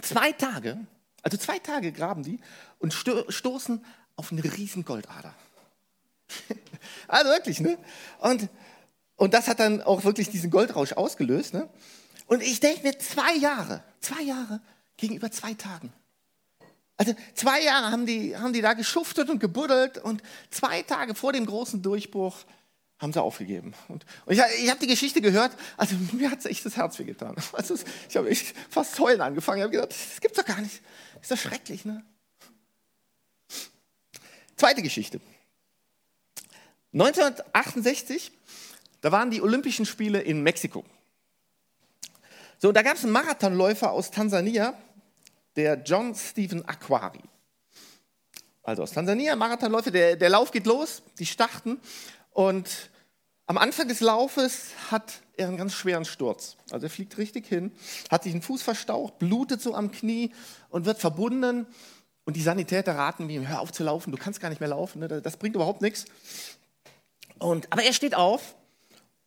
zwei 0.02 0.32
Tage, 0.32 0.78
also 1.22 1.38
zwei 1.38 1.60
Tage 1.60 1.92
graben 1.92 2.24
die 2.24 2.40
und 2.80 2.94
stoßen 2.94 3.86
auf 4.16 4.32
eine 4.32 4.42
riesen 4.42 4.86
Goldader. 4.86 5.34
also 7.10 7.30
wirklich, 7.30 7.60
ne? 7.60 7.78
Und, 8.20 8.48
und 9.18 9.34
das 9.34 9.50
hat 9.50 9.60
dann 9.60 9.82
auch 9.82 10.06
wirklich 10.06 10.30
diesen 10.30 10.50
Goldrausch 10.50 10.94
ausgelöst, 10.94 11.54
ne? 11.54 11.68
Und 12.26 12.42
ich 12.42 12.62
denke 12.62 12.84
mir, 12.84 12.98
zwei 13.00 13.36
Jahre, 13.36 13.84
zwei 14.00 14.22
Jahre 14.22 14.62
gegenüber 14.96 15.30
zwei 15.30 15.56
Tagen. 15.56 15.92
Also 17.00 17.16
zwei 17.34 17.64
Jahre 17.64 17.92
haben 17.92 18.06
die, 18.06 18.36
haben 18.36 18.52
die 18.52 18.60
da 18.60 18.74
geschuftet 18.74 19.30
und 19.30 19.40
gebuddelt 19.40 20.00
und 20.00 20.22
zwei 20.52 20.82
Tage 20.82 21.16
vor 21.16 21.32
dem 21.32 21.46
großen 21.46 21.82
Durchbruch 21.82 22.36
haben 23.00 23.14
sie 23.14 23.22
aufgegeben. 23.22 23.74
Und, 23.88 24.06
und 24.26 24.34
ich, 24.34 24.42
ich 24.62 24.70
habe 24.70 24.82
die 24.82 24.88
Geschichte 24.88 25.22
gehört, 25.22 25.54
also 25.78 25.96
mir 26.12 26.30
hat 26.30 26.40
es 26.40 26.46
echt 26.46 26.66
das 26.66 26.76
Herz 26.76 27.00
wehgetan. 27.00 27.38
Also 27.54 27.76
ich 28.10 28.18
habe 28.18 28.36
fast 28.70 29.00
heulen 29.00 29.22
angefangen. 29.22 29.60
Ich 29.60 29.64
habe 29.64 29.72
gedacht, 29.72 29.92
das 29.92 30.20
gibt's 30.20 30.38
doch 30.38 30.46
gar 30.46 30.60
nicht. 30.60 30.82
Ist 31.22 31.32
doch 31.32 31.38
schrecklich, 31.38 31.86
ne? 31.86 32.04
Zweite 34.58 34.82
Geschichte. 34.82 35.22
1968, 36.92 38.34
da 39.00 39.14
waren 39.14 39.32
die 39.32 39.42
Olympischen 39.42 39.86
Spiele 39.86 40.20
in 40.20 40.44
Mexiko. 40.44 40.84
So, 42.58 42.74
da 42.74 42.82
gab 42.82 42.98
es 42.98 43.06
einen 43.06 43.14
Marathonläufer 43.14 43.90
aus 43.90 44.12
Tansania, 44.12 44.78
der 45.60 45.82
John 45.84 46.16
Stephen 46.16 46.64
Aquari. 46.66 47.22
Also 48.64 48.84
aus 48.84 48.92
Tansania, 48.92 49.36
Marathonläufer, 49.36 49.92
der, 49.92 50.16
der 50.16 50.30
Lauf 50.30 50.52
geht 50.52 50.66
los, 50.66 51.04
die 51.18 51.26
starten 51.26 51.82
und 52.32 52.90
am 53.46 53.58
Anfang 53.58 53.90
des 53.90 54.00
Laufes 54.00 54.70
hat 54.90 55.22
er 55.36 55.50
einen 55.50 55.58
ganz 55.58 55.74
schweren 55.74 56.06
Sturz. 56.06 56.56
Also 56.72 56.86
er 56.86 56.90
fliegt 56.90 57.18
richtig 57.18 57.46
hin, 57.46 57.74
hat 58.10 58.24
sich 58.24 58.32
einen 58.32 58.42
Fuß 58.42 58.62
verstaucht, 58.62 59.20
blutet 59.20 59.62
so 59.62 59.74
am 59.74 59.92
Knie 59.92 60.32
und 60.70 60.86
wird 60.86 61.00
verbunden. 61.00 61.68
Und 62.24 62.38
die 62.38 62.42
Sanitäter 62.42 62.96
raten 62.96 63.30
ihm, 63.30 63.46
hör 63.46 63.60
auf 63.60 63.74
zu 63.74 63.84
laufen, 63.84 64.12
du 64.12 64.18
kannst 64.18 64.40
gar 64.40 64.50
nicht 64.50 64.62
mehr 64.62 64.70
laufen, 64.70 65.00
ne? 65.00 65.08
das 65.08 65.36
bringt 65.36 65.56
überhaupt 65.56 65.82
nichts. 65.82 66.06
Und, 67.38 67.70
aber 67.74 67.84
er 67.84 67.92
steht 67.92 68.16
auf 68.16 68.56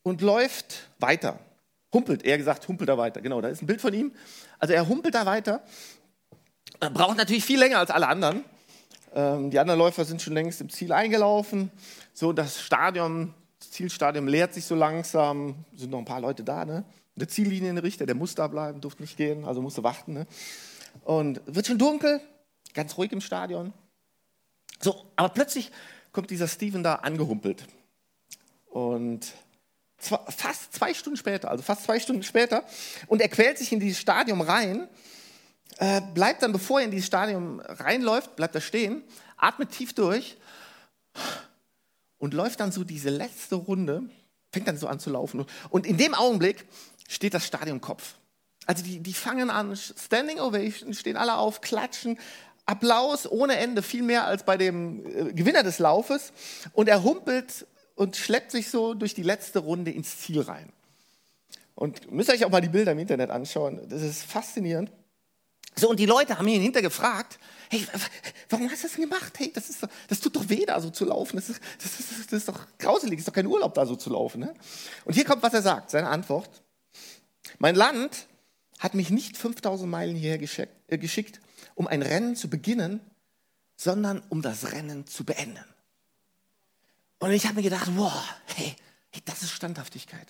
und 0.02 0.22
läuft 0.22 0.88
weiter. 0.98 1.38
Humpelt, 1.92 2.24
eher 2.24 2.38
gesagt, 2.38 2.68
humpelt 2.68 2.88
er 2.88 2.96
weiter. 2.96 3.20
Genau, 3.20 3.42
da 3.42 3.48
ist 3.48 3.60
ein 3.60 3.66
Bild 3.66 3.82
von 3.82 3.92
ihm. 3.92 4.12
Also 4.58 4.72
er 4.72 4.88
humpelt 4.88 5.14
da 5.14 5.26
weiter. 5.26 5.62
Er 6.82 6.90
braucht 6.90 7.16
natürlich 7.16 7.44
viel 7.44 7.60
länger 7.60 7.78
als 7.78 7.92
alle 7.92 8.08
anderen. 8.08 8.44
Ähm, 9.14 9.52
die 9.52 9.60
anderen 9.60 9.78
Läufer 9.78 10.04
sind 10.04 10.20
schon 10.20 10.34
längst 10.34 10.60
im 10.60 10.68
Ziel 10.68 10.92
eingelaufen. 10.92 11.70
So, 12.12 12.32
das 12.32 12.60
Stadion, 12.60 13.32
das 13.60 13.70
Zielstadion 13.70 14.26
leert 14.26 14.52
sich 14.52 14.64
so 14.64 14.74
langsam. 14.74 15.64
Sind 15.76 15.92
noch 15.92 16.00
ein 16.00 16.04
paar 16.04 16.20
Leute 16.20 16.42
da, 16.42 16.64
ne? 16.64 16.84
Der 17.14 17.28
Ziellinienrichter, 17.28 18.04
der 18.04 18.16
muss 18.16 18.34
da 18.34 18.48
bleiben, 18.48 18.80
durfte 18.80 19.00
nicht 19.00 19.16
gehen, 19.16 19.44
also 19.44 19.62
musste 19.62 19.84
warten. 19.84 20.12
Ne? 20.12 20.26
Und 21.04 21.40
wird 21.46 21.68
schon 21.68 21.78
dunkel, 21.78 22.20
ganz 22.74 22.98
ruhig 22.98 23.12
im 23.12 23.20
Stadion. 23.20 23.72
So, 24.80 25.04
aber 25.14 25.28
plötzlich 25.28 25.70
kommt 26.10 26.30
dieser 26.30 26.48
Steven 26.48 26.82
da 26.82 26.96
angehumpelt. 26.96 27.64
Und 28.70 29.32
fast 29.98 30.72
zwei 30.72 30.94
Stunden 30.94 31.16
später, 31.16 31.48
also 31.48 31.62
fast 31.62 31.84
zwei 31.84 32.00
Stunden 32.00 32.24
später, 32.24 32.64
und 33.06 33.20
er 33.20 33.28
quält 33.28 33.58
sich 33.58 33.70
in 33.70 33.78
dieses 33.78 34.00
Stadion 34.00 34.40
rein, 34.40 34.88
äh, 35.78 36.00
bleibt 36.14 36.42
dann, 36.42 36.52
bevor 36.52 36.80
er 36.80 36.84
in 36.84 36.90
dieses 36.90 37.06
Stadion 37.06 37.60
reinläuft, 37.60 38.36
bleibt 38.36 38.54
er 38.54 38.60
stehen, 38.60 39.02
atmet 39.36 39.70
tief 39.70 39.92
durch 39.94 40.36
und 42.18 42.34
läuft 42.34 42.60
dann 42.60 42.72
so 42.72 42.84
diese 42.84 43.10
letzte 43.10 43.56
Runde, 43.56 44.02
fängt 44.52 44.68
dann 44.68 44.76
so 44.76 44.86
an 44.86 45.00
zu 45.00 45.10
laufen. 45.10 45.44
Und 45.70 45.86
in 45.86 45.96
dem 45.96 46.14
Augenblick 46.14 46.66
steht 47.08 47.34
das 47.34 47.46
Stadion 47.46 47.80
Kopf. 47.80 48.14
Also 48.66 48.84
die, 48.84 49.00
die 49.00 49.14
fangen 49.14 49.50
an, 49.50 49.76
Standing 49.76 50.38
Ovation, 50.38 50.94
stehen 50.94 51.16
alle 51.16 51.36
auf, 51.36 51.60
klatschen, 51.60 52.18
Applaus 52.64 53.28
ohne 53.28 53.56
Ende, 53.56 53.82
viel 53.82 54.02
mehr 54.02 54.24
als 54.24 54.44
bei 54.44 54.56
dem 54.56 55.04
äh, 55.04 55.32
Gewinner 55.32 55.64
des 55.64 55.78
Laufes. 55.78 56.32
Und 56.72 56.88
er 56.88 57.02
humpelt 57.02 57.66
und 57.96 58.16
schleppt 58.16 58.52
sich 58.52 58.70
so 58.70 58.94
durch 58.94 59.14
die 59.14 59.24
letzte 59.24 59.58
Runde 59.58 59.90
ins 59.90 60.18
Ziel 60.18 60.42
rein. 60.42 60.72
Und 61.74 62.12
müsst 62.12 62.28
ihr 62.28 62.34
euch 62.34 62.44
auch 62.44 62.50
mal 62.50 62.60
die 62.60 62.68
Bilder 62.68 62.92
im 62.92 62.98
Internet 62.98 63.30
anschauen. 63.30 63.80
Das 63.88 64.02
ist 64.02 64.22
faszinierend. 64.22 64.92
So, 65.74 65.90
und 65.90 65.98
die 65.98 66.06
Leute 66.06 66.38
haben 66.38 66.46
ihn 66.48 66.60
hinterher 66.60 66.88
gefragt, 66.88 67.38
hey, 67.70 67.86
warum 68.50 68.70
hast 68.70 68.84
du 68.84 68.88
das 68.88 68.96
gemacht? 68.96 69.32
Hey, 69.38 69.50
das, 69.52 69.70
ist 69.70 69.86
das 70.08 70.20
tut 70.20 70.36
doch 70.36 70.48
weh, 70.48 70.64
da 70.66 70.80
so 70.80 70.90
zu 70.90 71.04
laufen. 71.04 71.36
Das 71.36 71.48
ist, 71.48 71.60
das 71.82 72.00
ist, 72.00 72.32
das 72.32 72.32
ist 72.32 72.48
doch 72.48 72.66
grauselig, 72.78 73.18
ist 73.18 73.28
doch 73.28 73.32
kein 73.32 73.46
Urlaub, 73.46 73.74
da 73.74 73.86
so 73.86 73.96
zu 73.96 74.10
laufen. 74.10 74.40
Ne? 74.40 74.54
Und 75.04 75.14
hier 75.14 75.24
kommt, 75.24 75.42
was 75.42 75.54
er 75.54 75.62
sagt, 75.62 75.90
seine 75.90 76.08
Antwort. 76.08 76.62
Mein 77.58 77.74
Land 77.74 78.26
hat 78.78 78.94
mich 78.94 79.10
nicht 79.10 79.36
5000 79.36 79.90
Meilen 79.90 80.16
hierher 80.16 80.40
äh, 80.88 80.98
geschickt, 80.98 81.40
um 81.74 81.86
ein 81.86 82.02
Rennen 82.02 82.36
zu 82.36 82.50
beginnen, 82.50 83.00
sondern 83.76 84.22
um 84.28 84.42
das 84.42 84.72
Rennen 84.72 85.06
zu 85.06 85.24
beenden. 85.24 85.64
Und 87.18 87.30
ich 87.30 87.44
habe 87.44 87.56
mir 87.56 87.62
gedacht, 87.62 87.88
wow, 87.94 88.12
hey, 88.46 88.74
hey, 89.10 89.22
das 89.24 89.42
ist 89.42 89.52
Standhaftigkeit. 89.52 90.26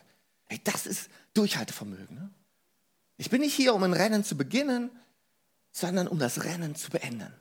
Hey, 0.46 0.61
das 0.62 0.87
ist 0.87 1.08
Durchhaltevermögen. 1.34 2.14
Ne? 2.14 2.30
Ich 3.16 3.30
bin 3.30 3.40
nicht 3.40 3.54
hier, 3.54 3.75
um 3.75 3.82
ein 3.82 3.94
Rennen 3.94 4.25
zu 4.25 4.37
beginnen, 4.37 4.90
sondern 5.73 6.07
um 6.07 6.19
das 6.19 6.45
Rennen 6.45 6.75
zu 6.75 6.91
beenden. 6.91 7.33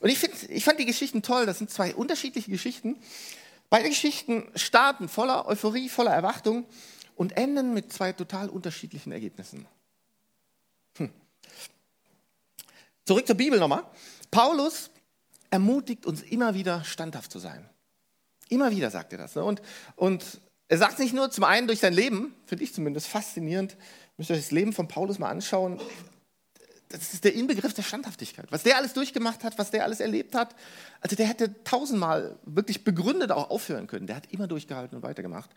Und 0.00 0.10
ich, 0.10 0.18
find, 0.18 0.34
ich 0.50 0.64
fand 0.64 0.78
die 0.78 0.84
Geschichten 0.84 1.22
toll. 1.22 1.46
Das 1.46 1.58
sind 1.58 1.70
zwei 1.70 1.94
unterschiedliche 1.94 2.50
Geschichten. 2.50 2.96
Beide 3.70 3.88
Geschichten 3.88 4.46
starten 4.54 5.08
voller 5.08 5.46
Euphorie, 5.46 5.88
voller 5.88 6.12
Erwartung 6.12 6.66
und 7.16 7.36
enden 7.36 7.72
mit 7.72 7.92
zwei 7.92 8.12
total 8.12 8.48
unterschiedlichen 8.48 9.12
Ergebnissen. 9.12 9.66
Hm. 10.96 11.10
Zurück 13.04 13.26
zur 13.26 13.36
Bibel 13.36 13.58
nochmal. 13.58 13.84
Paulus 14.30 14.90
ermutigt 15.50 16.04
uns 16.04 16.22
immer 16.22 16.54
wieder, 16.54 16.84
standhaft 16.84 17.30
zu 17.30 17.38
sein. 17.38 17.68
Immer 18.48 18.70
wieder 18.72 18.90
sagt 18.90 19.12
er 19.12 19.18
das. 19.18 19.34
Ne? 19.36 19.44
Und, 19.44 19.62
und 19.96 20.40
er 20.68 20.78
sagt 20.78 20.94
es 20.94 20.98
nicht 20.98 21.14
nur 21.14 21.30
zum 21.30 21.44
einen 21.44 21.66
durch 21.66 21.80
sein 21.80 21.92
Leben, 21.92 22.34
finde 22.46 22.64
ich 22.64 22.74
zumindest 22.74 23.06
faszinierend, 23.06 23.76
müsst 24.16 24.30
ihr 24.30 24.36
euch 24.36 24.42
das 24.42 24.50
Leben 24.50 24.72
von 24.72 24.88
Paulus 24.88 25.18
mal 25.18 25.30
anschauen. 25.30 25.80
Das 26.98 27.12
ist 27.14 27.24
der 27.24 27.34
Inbegriff 27.34 27.74
der 27.74 27.82
Standhaftigkeit. 27.82 28.46
Was 28.50 28.62
der 28.62 28.76
alles 28.76 28.92
durchgemacht 28.92 29.42
hat, 29.44 29.58
was 29.58 29.70
der 29.70 29.84
alles 29.84 30.00
erlebt 30.00 30.34
hat. 30.34 30.54
Also 31.00 31.16
der 31.16 31.26
hätte 31.26 31.62
tausendmal 31.64 32.38
wirklich 32.44 32.84
begründet 32.84 33.32
auch 33.32 33.50
aufhören 33.50 33.86
können. 33.86 34.06
Der 34.06 34.16
hat 34.16 34.32
immer 34.32 34.46
durchgehalten 34.46 34.96
und 34.96 35.02
weitergemacht. 35.02 35.50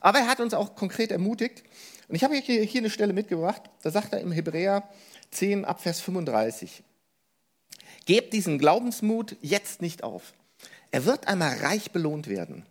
Aber 0.00 0.18
er 0.18 0.26
hat 0.26 0.40
uns 0.40 0.54
auch 0.54 0.74
konkret 0.74 1.12
ermutigt. 1.12 1.62
Und 2.08 2.16
ich 2.16 2.24
habe 2.24 2.34
hier, 2.36 2.62
hier 2.62 2.80
eine 2.80 2.90
Stelle 2.90 3.12
mitgebracht. 3.12 3.62
Da 3.82 3.90
sagt 3.90 4.12
er 4.12 4.20
im 4.20 4.32
Hebräer 4.32 4.88
10 5.30 5.64
ab 5.64 5.82
Vers 5.82 6.00
35. 6.00 6.82
Gebt 8.06 8.32
diesen 8.32 8.58
Glaubensmut 8.58 9.36
jetzt 9.42 9.82
nicht 9.82 10.02
auf. 10.02 10.32
Er 10.90 11.04
wird 11.04 11.28
einmal 11.28 11.56
reich 11.58 11.92
belohnt 11.92 12.28
werden. 12.28 12.66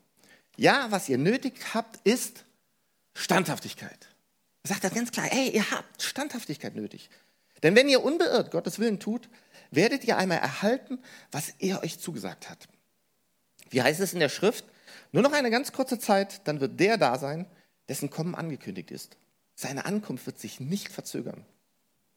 Ja, 0.58 0.88
was 0.90 1.08
ihr 1.08 1.18
nötig 1.18 1.54
habt, 1.74 2.06
ist 2.06 2.46
Standhaftigkeit. 3.14 4.10
Er 4.64 4.70
sagt 4.70 4.84
das 4.84 4.94
ganz 4.94 5.12
klar, 5.12 5.26
hey, 5.28 5.50
ihr 5.50 5.72
habt 5.72 6.04
Standhaftigkeit 6.04 6.76
nötig. 6.76 7.10
Denn 7.64 7.76
wenn 7.76 7.90
ihr 7.90 8.04
unbeirrt 8.04 8.52
Gottes 8.52 8.80
Willen 8.80 9.00
tut, 9.00 9.30
werdet 9.72 10.04
ihr 10.04 10.18
einmal 10.18 10.40
erhalten, 10.40 11.00
was 11.32 11.54
er 11.60 11.84
euch 11.84 12.00
zugesagt 12.00 12.50
hat. 12.50 12.68
Wie 13.70 13.82
heißt 13.82 14.00
es 14.00 14.14
in 14.14 14.20
der 14.20 14.30
Schrift? 14.30 14.66
Nur 15.12 15.24
noch 15.24 15.34
eine 15.34 15.52
ganz 15.52 15.72
kurze 15.72 16.00
Zeit, 16.00 16.48
dann 16.48 16.60
wird 16.60 16.80
der 16.80 16.98
da 16.98 17.18
sein, 17.18 17.46
dessen 17.88 18.10
Kommen 18.10 18.36
angekündigt 18.36 18.92
ist. 18.92 19.18
Seine 19.56 19.86
Ankunft 19.86 20.26
wird 20.26 20.40
sich 20.40 20.60
nicht 20.60 20.90
verzögern. 20.90 21.46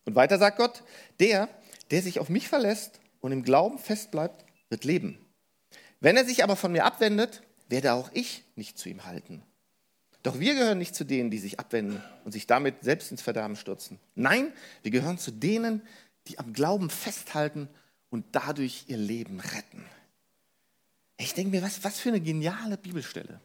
Und 0.05 0.15
weiter 0.15 0.39
sagt 0.39 0.59
Gott, 0.59 0.83
der, 1.21 1.49
der 1.91 2.03
sich 2.03 2.19
auf 2.19 2.29
mich 2.29 2.49
verlässt 2.49 3.01
und 3.21 3.33
im 3.33 3.43
Glauben 3.43 3.79
festbleibt, 3.79 4.45
wird 4.69 4.85
leben. 4.85 5.19
Wenn 6.01 6.17
er 6.17 6.25
sich 6.25 6.45
aber 6.45 6.57
von 6.57 6.73
mir 6.73 6.85
abwendet, 6.85 7.43
werde 7.69 7.95
auch 7.95 8.11
ich 8.13 8.45
nicht 8.57 8.79
zu 8.79 8.89
ihm 8.89 9.05
halten. 9.05 9.43
Doch 10.25 10.41
wir 10.41 10.55
gehören 10.55 10.79
nicht 10.79 10.95
zu 10.95 11.05
denen, 11.05 11.31
die 11.31 11.39
sich 11.39 11.61
abwenden 11.61 12.03
und 12.25 12.33
sich 12.33 12.47
damit 12.47 12.83
selbst 12.83 13.11
ins 13.11 13.21
Verderben 13.21 13.57
stürzen. 13.57 14.01
Nein, 14.15 14.53
wir 14.83 14.91
gehören 14.91 15.19
zu 15.19 15.31
denen, 15.31 15.83
die 16.27 16.39
am 16.39 16.55
Glauben 16.55 16.89
festhalten 16.89 17.69
und 18.09 18.25
dadurch 18.33 18.85
ihr 18.89 18.97
Leben 18.97 19.39
retten. 19.39 19.85
Ich 21.19 21.35
denke 21.35 21.51
mir, 21.51 21.63
was, 21.63 21.85
was 21.85 22.01
für 22.01 22.09
eine 22.09 22.23
geniale 22.23 22.79
Bibelstelle. 22.79 23.39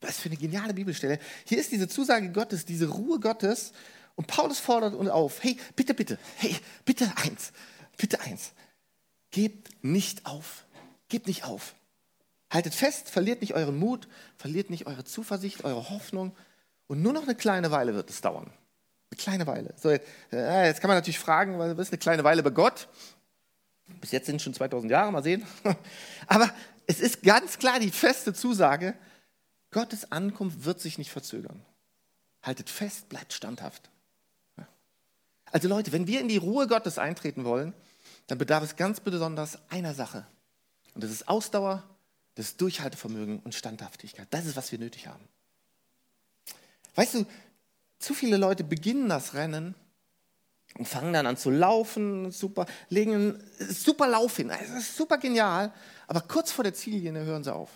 Was 0.00 0.20
für 0.20 0.28
eine 0.28 0.38
geniale 0.38 0.72
Bibelstelle. 0.72 1.18
Hier 1.46 1.58
ist 1.58 1.72
diese 1.72 1.88
Zusage 1.88 2.30
Gottes, 2.30 2.64
diese 2.64 2.86
Ruhe 2.86 3.18
Gottes. 3.18 3.72
Und 4.14 4.28
Paulus 4.28 4.60
fordert 4.60 4.94
uns 4.94 5.10
auf, 5.10 5.42
hey, 5.42 5.56
bitte, 5.74 5.94
bitte, 5.94 6.20
hey, 6.36 6.54
bitte 6.84 7.12
eins, 7.16 7.52
bitte 7.96 8.20
eins. 8.20 8.52
Gebt 9.32 9.82
nicht 9.82 10.26
auf. 10.26 10.64
Gebt 11.08 11.26
nicht 11.26 11.42
auf. 11.42 11.74
Haltet 12.54 12.72
fest, 12.72 13.10
verliert 13.10 13.40
nicht 13.40 13.54
euren 13.54 13.76
Mut, 13.76 14.06
verliert 14.36 14.70
nicht 14.70 14.86
eure 14.86 15.02
Zuversicht, 15.02 15.64
eure 15.64 15.90
Hoffnung. 15.90 16.36
Und 16.86 17.02
nur 17.02 17.12
noch 17.12 17.24
eine 17.24 17.34
kleine 17.34 17.72
Weile 17.72 17.96
wird 17.96 18.08
es 18.10 18.20
dauern. 18.20 18.48
Eine 19.10 19.18
kleine 19.18 19.46
Weile. 19.48 19.74
So, 19.76 19.90
jetzt, 19.90 20.06
äh, 20.32 20.66
jetzt 20.68 20.80
kann 20.80 20.86
man 20.86 20.96
natürlich 20.96 21.18
fragen, 21.18 21.58
was 21.58 21.88
ist 21.88 21.92
eine 21.92 21.98
kleine 21.98 22.22
Weile 22.22 22.44
bei 22.44 22.50
Gott? 22.50 22.86
Bis 24.00 24.12
jetzt 24.12 24.26
sind 24.26 24.36
es 24.36 24.42
schon 24.44 24.54
2000 24.54 24.88
Jahre, 24.88 25.10
mal 25.10 25.24
sehen. 25.24 25.44
Aber 26.28 26.48
es 26.86 27.00
ist 27.00 27.24
ganz 27.24 27.58
klar 27.58 27.80
die 27.80 27.90
feste 27.90 28.32
Zusage, 28.32 28.94
Gottes 29.72 30.12
Ankunft 30.12 30.64
wird 30.64 30.80
sich 30.80 30.96
nicht 30.96 31.10
verzögern. 31.10 31.60
Haltet 32.40 32.70
fest, 32.70 33.08
bleibt 33.08 33.32
standhaft. 33.32 33.90
Also 35.46 35.66
Leute, 35.66 35.90
wenn 35.90 36.06
wir 36.06 36.20
in 36.20 36.28
die 36.28 36.36
Ruhe 36.36 36.68
Gottes 36.68 36.98
eintreten 36.98 37.44
wollen, 37.44 37.74
dann 38.28 38.38
bedarf 38.38 38.62
es 38.62 38.76
ganz 38.76 39.00
besonders 39.00 39.58
einer 39.70 39.92
Sache. 39.92 40.24
Und 40.94 41.02
das 41.02 41.10
ist 41.10 41.26
Ausdauer 41.26 41.82
das 42.34 42.56
Durchhaltevermögen 42.56 43.40
und 43.40 43.54
Standhaftigkeit. 43.54 44.26
Das 44.30 44.46
ist, 44.46 44.56
was 44.56 44.72
wir 44.72 44.78
nötig 44.78 45.06
haben. 45.06 45.26
Weißt 46.94 47.14
du, 47.14 47.26
zu 47.98 48.14
viele 48.14 48.36
Leute 48.36 48.64
beginnen 48.64 49.08
das 49.08 49.34
Rennen 49.34 49.74
und 50.76 50.86
fangen 50.86 51.12
dann 51.12 51.26
an 51.26 51.36
zu 51.36 51.50
laufen, 51.50 52.32
super, 52.32 52.66
legen 52.88 53.14
einen 53.14 53.44
super 53.58 54.08
Lauf 54.08 54.36
hin. 54.36 54.48
Das 54.48 54.68
ist 54.70 54.96
super 54.96 55.18
genial, 55.18 55.72
aber 56.06 56.20
kurz 56.20 56.50
vor 56.50 56.64
der 56.64 56.74
Ziellinie 56.74 57.24
hören 57.24 57.44
sie 57.44 57.54
auf. 57.54 57.70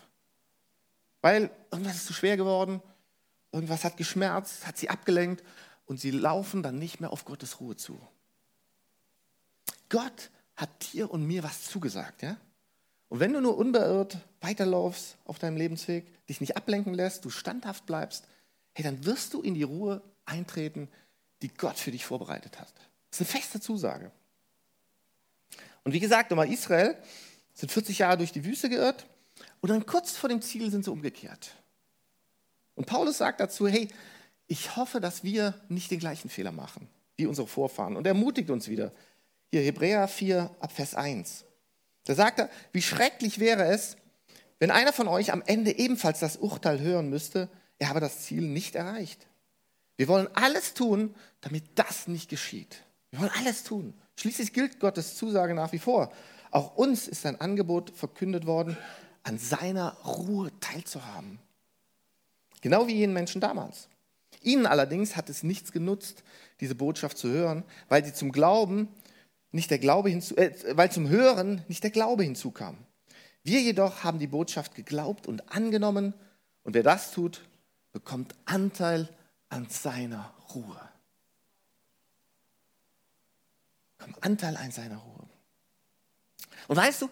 Weil 1.20 1.50
irgendwas 1.70 1.96
ist 1.96 2.06
zu 2.06 2.12
schwer 2.12 2.36
geworden, 2.36 2.82
irgendwas 3.52 3.84
hat 3.84 3.96
geschmerzt, 3.96 4.66
hat 4.66 4.76
sie 4.76 4.90
abgelenkt 4.90 5.42
und 5.86 6.00
sie 6.00 6.10
laufen 6.10 6.62
dann 6.62 6.78
nicht 6.78 7.00
mehr 7.00 7.12
auf 7.12 7.24
Gottes 7.24 7.60
Ruhe 7.60 7.76
zu. 7.76 7.98
Gott 9.88 10.30
hat 10.54 10.92
dir 10.92 11.10
und 11.10 11.26
mir 11.26 11.42
was 11.42 11.64
zugesagt, 11.64 12.22
ja? 12.22 12.36
Und 13.08 13.20
wenn 13.20 13.32
du 13.32 13.40
nur 13.40 13.56
unbeirrt 13.56 14.18
weiterlaufst 14.40 15.16
auf 15.24 15.38
deinem 15.38 15.56
Lebensweg, 15.56 16.06
dich 16.26 16.40
nicht 16.40 16.56
ablenken 16.56 16.94
lässt, 16.94 17.24
du 17.24 17.30
standhaft 17.30 17.86
bleibst, 17.86 18.26
hey, 18.74 18.84
dann 18.84 19.04
wirst 19.04 19.34
du 19.34 19.40
in 19.40 19.54
die 19.54 19.62
Ruhe 19.62 20.02
eintreten, 20.24 20.88
die 21.42 21.48
Gott 21.48 21.78
für 21.78 21.90
dich 21.90 22.04
vorbereitet 22.04 22.60
hat. 22.60 22.72
Das 23.10 23.20
ist 23.20 23.30
eine 23.32 23.40
feste 23.40 23.60
Zusage. 23.60 24.10
Und 25.84 25.92
wie 25.92 26.00
gesagt, 26.00 26.30
nochmal 26.30 26.52
Israel 26.52 26.96
sind 27.54 27.72
40 27.72 27.98
Jahre 27.98 28.18
durch 28.18 28.32
die 28.32 28.44
Wüste 28.44 28.68
geirrt 28.68 29.06
und 29.60 29.70
dann 29.70 29.86
kurz 29.86 30.16
vor 30.16 30.28
dem 30.28 30.42
Ziel 30.42 30.70
sind 30.70 30.84
sie 30.84 30.90
umgekehrt. 30.90 31.54
Und 32.74 32.86
Paulus 32.86 33.18
sagt 33.18 33.40
dazu, 33.40 33.66
hey, 33.66 33.88
ich 34.46 34.76
hoffe, 34.76 35.00
dass 35.00 35.24
wir 35.24 35.54
nicht 35.68 35.90
den 35.90 35.98
gleichen 35.98 36.28
Fehler 36.28 36.52
machen 36.52 36.88
wie 37.16 37.26
unsere 37.26 37.48
Vorfahren. 37.48 37.96
Und 37.96 38.06
er 38.06 38.12
ermutigt 38.12 38.48
uns 38.50 38.68
wieder. 38.68 38.92
Hier 39.50 39.62
Hebräer 39.62 40.06
4 40.06 40.50
ab 40.60 40.72
Vers 40.72 40.94
1. 40.94 41.44
Da 42.08 42.14
sagt 42.14 42.38
er, 42.38 42.48
wie 42.72 42.80
schrecklich 42.80 43.38
wäre 43.38 43.64
es, 43.64 43.98
wenn 44.58 44.70
einer 44.70 44.94
von 44.94 45.08
euch 45.08 45.30
am 45.30 45.42
Ende 45.44 45.78
ebenfalls 45.78 46.20
das 46.20 46.38
Urteil 46.38 46.80
hören 46.80 47.10
müsste, 47.10 47.50
er 47.78 47.90
habe 47.90 48.00
das 48.00 48.22
Ziel 48.22 48.40
nicht 48.40 48.76
erreicht. 48.76 49.26
Wir 49.98 50.08
wollen 50.08 50.26
alles 50.32 50.72
tun, 50.72 51.14
damit 51.42 51.64
das 51.74 52.08
nicht 52.08 52.30
geschieht. 52.30 52.82
Wir 53.10 53.20
wollen 53.20 53.32
alles 53.38 53.62
tun. 53.62 53.92
Schließlich 54.16 54.54
gilt 54.54 54.80
Gottes 54.80 55.16
Zusage 55.16 55.52
nach 55.52 55.72
wie 55.72 55.78
vor. 55.78 56.10
Auch 56.50 56.76
uns 56.76 57.08
ist 57.08 57.26
ein 57.26 57.42
Angebot 57.42 57.90
verkündet 57.90 58.46
worden, 58.46 58.78
an 59.22 59.38
seiner 59.38 59.92
Ruhe 60.06 60.50
teilzuhaben. 60.60 61.38
Genau 62.62 62.86
wie 62.86 62.94
jenen 62.94 63.12
Menschen 63.12 63.42
damals. 63.42 63.88
Ihnen 64.42 64.64
allerdings 64.64 65.14
hat 65.14 65.28
es 65.28 65.42
nichts 65.42 65.72
genutzt, 65.72 66.24
diese 66.60 66.74
Botschaft 66.74 67.18
zu 67.18 67.28
hören, 67.28 67.64
weil 67.90 68.02
sie 68.02 68.14
zum 68.14 68.32
Glauben 68.32 68.88
nicht 69.50 69.70
der 69.70 69.78
Glaube 69.78 70.10
hinzu, 70.10 70.36
äh, 70.36 70.52
weil 70.76 70.90
zum 70.92 71.08
Hören 71.08 71.64
nicht 71.68 71.82
der 71.82 71.90
Glaube 71.90 72.24
hinzukam. 72.24 72.76
Wir 73.42 73.60
jedoch 73.60 74.04
haben 74.04 74.18
die 74.18 74.26
Botschaft 74.26 74.74
geglaubt 74.74 75.26
und 75.26 75.52
angenommen 75.52 76.14
und 76.64 76.74
wer 76.74 76.82
das 76.82 77.12
tut, 77.12 77.40
bekommt 77.92 78.34
Anteil 78.44 79.08
an 79.48 79.68
seiner 79.70 80.34
Ruhe. 80.54 80.80
Bekommt 83.96 84.22
Anteil 84.22 84.56
an 84.56 84.70
seiner 84.70 84.98
Ruhe. 84.98 85.28
Und 86.68 86.76
weißt 86.76 87.02
du, 87.02 87.10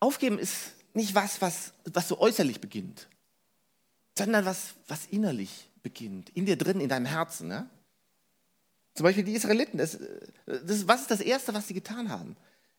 aufgeben 0.00 0.38
ist 0.38 0.72
nicht 0.92 1.14
was, 1.14 1.40
was, 1.40 1.72
was 1.84 2.08
so 2.08 2.18
äußerlich 2.18 2.60
beginnt, 2.60 3.08
sondern 4.18 4.44
was, 4.44 4.74
was 4.88 5.06
innerlich 5.06 5.70
beginnt, 5.82 6.30
in 6.30 6.46
dir 6.46 6.56
drin, 6.56 6.80
in 6.80 6.88
deinem 6.88 7.06
Herzen. 7.06 7.48
Ne? 7.48 7.68
Zum 8.96 9.04
Beispiel 9.04 9.24
die 9.24 9.34
Israeliten. 9.34 9.76
Das, 9.76 9.98
das, 10.46 10.88
was 10.88 11.02
ist 11.02 11.10
das 11.10 11.20
Erste, 11.20 11.52
was 11.52 11.68
sie 11.68 11.74
getan 11.74 12.08
haben? 12.08 12.34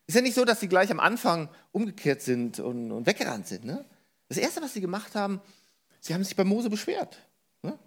Ist 0.08 0.16
ja 0.16 0.20
nicht 0.20 0.34
so, 0.34 0.44
dass 0.44 0.58
sie 0.58 0.68
gleich 0.68 0.90
am 0.90 0.98
Anfang 0.98 1.48
umgekehrt 1.70 2.22
sind 2.22 2.58
und, 2.58 2.90
und 2.90 3.06
weggerannt 3.06 3.46
sind. 3.46 3.64
Ne? 3.64 3.84
Das 4.28 4.36
Erste, 4.36 4.60
was 4.60 4.74
sie 4.74 4.80
gemacht 4.80 5.14
haben, 5.14 5.40
sie 6.00 6.14
haben 6.14 6.24
sich 6.24 6.34
bei 6.34 6.42
Mose 6.42 6.70
beschwert. 6.70 7.18
Ne? 7.62 7.78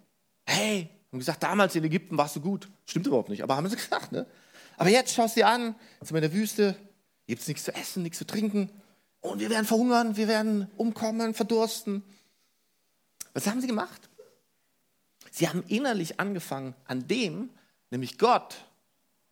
Hey, 0.46 0.88
haben 1.12 1.18
gesagt, 1.18 1.42
damals 1.42 1.74
in 1.76 1.84
Ägypten 1.84 2.16
warst 2.16 2.34
du 2.36 2.40
gut. 2.40 2.70
Stimmt 2.86 3.06
überhaupt 3.06 3.28
nicht, 3.28 3.42
aber 3.42 3.54
haben 3.54 3.68
sie 3.68 3.76
gesagt. 3.76 4.12
Ne? 4.12 4.26
Aber 4.78 4.88
jetzt 4.88 5.12
schaust 5.12 5.36
du 5.36 5.40
dir 5.40 5.48
an, 5.48 5.74
jetzt 6.00 6.08
sind 6.08 6.14
wir 6.14 6.22
in 6.22 6.30
der 6.30 6.32
Wüste, 6.32 6.74
gibt 7.26 7.42
es 7.42 7.48
nichts 7.48 7.64
zu 7.64 7.74
essen, 7.74 8.02
nichts 8.02 8.18
zu 8.18 8.26
trinken. 8.26 8.70
Und 9.20 9.40
wir 9.40 9.50
werden 9.50 9.66
verhungern, 9.66 10.16
wir 10.16 10.26
werden 10.26 10.70
umkommen, 10.78 11.34
verdursten. 11.34 12.02
Was 13.34 13.46
haben 13.46 13.60
sie 13.60 13.66
gemacht? 13.66 14.08
Sie 15.30 15.48
haben 15.48 15.64
innerlich 15.68 16.18
angefangen, 16.18 16.74
an 16.86 17.06
dem, 17.08 17.50
nämlich 17.92 18.18
Gott, 18.18 18.56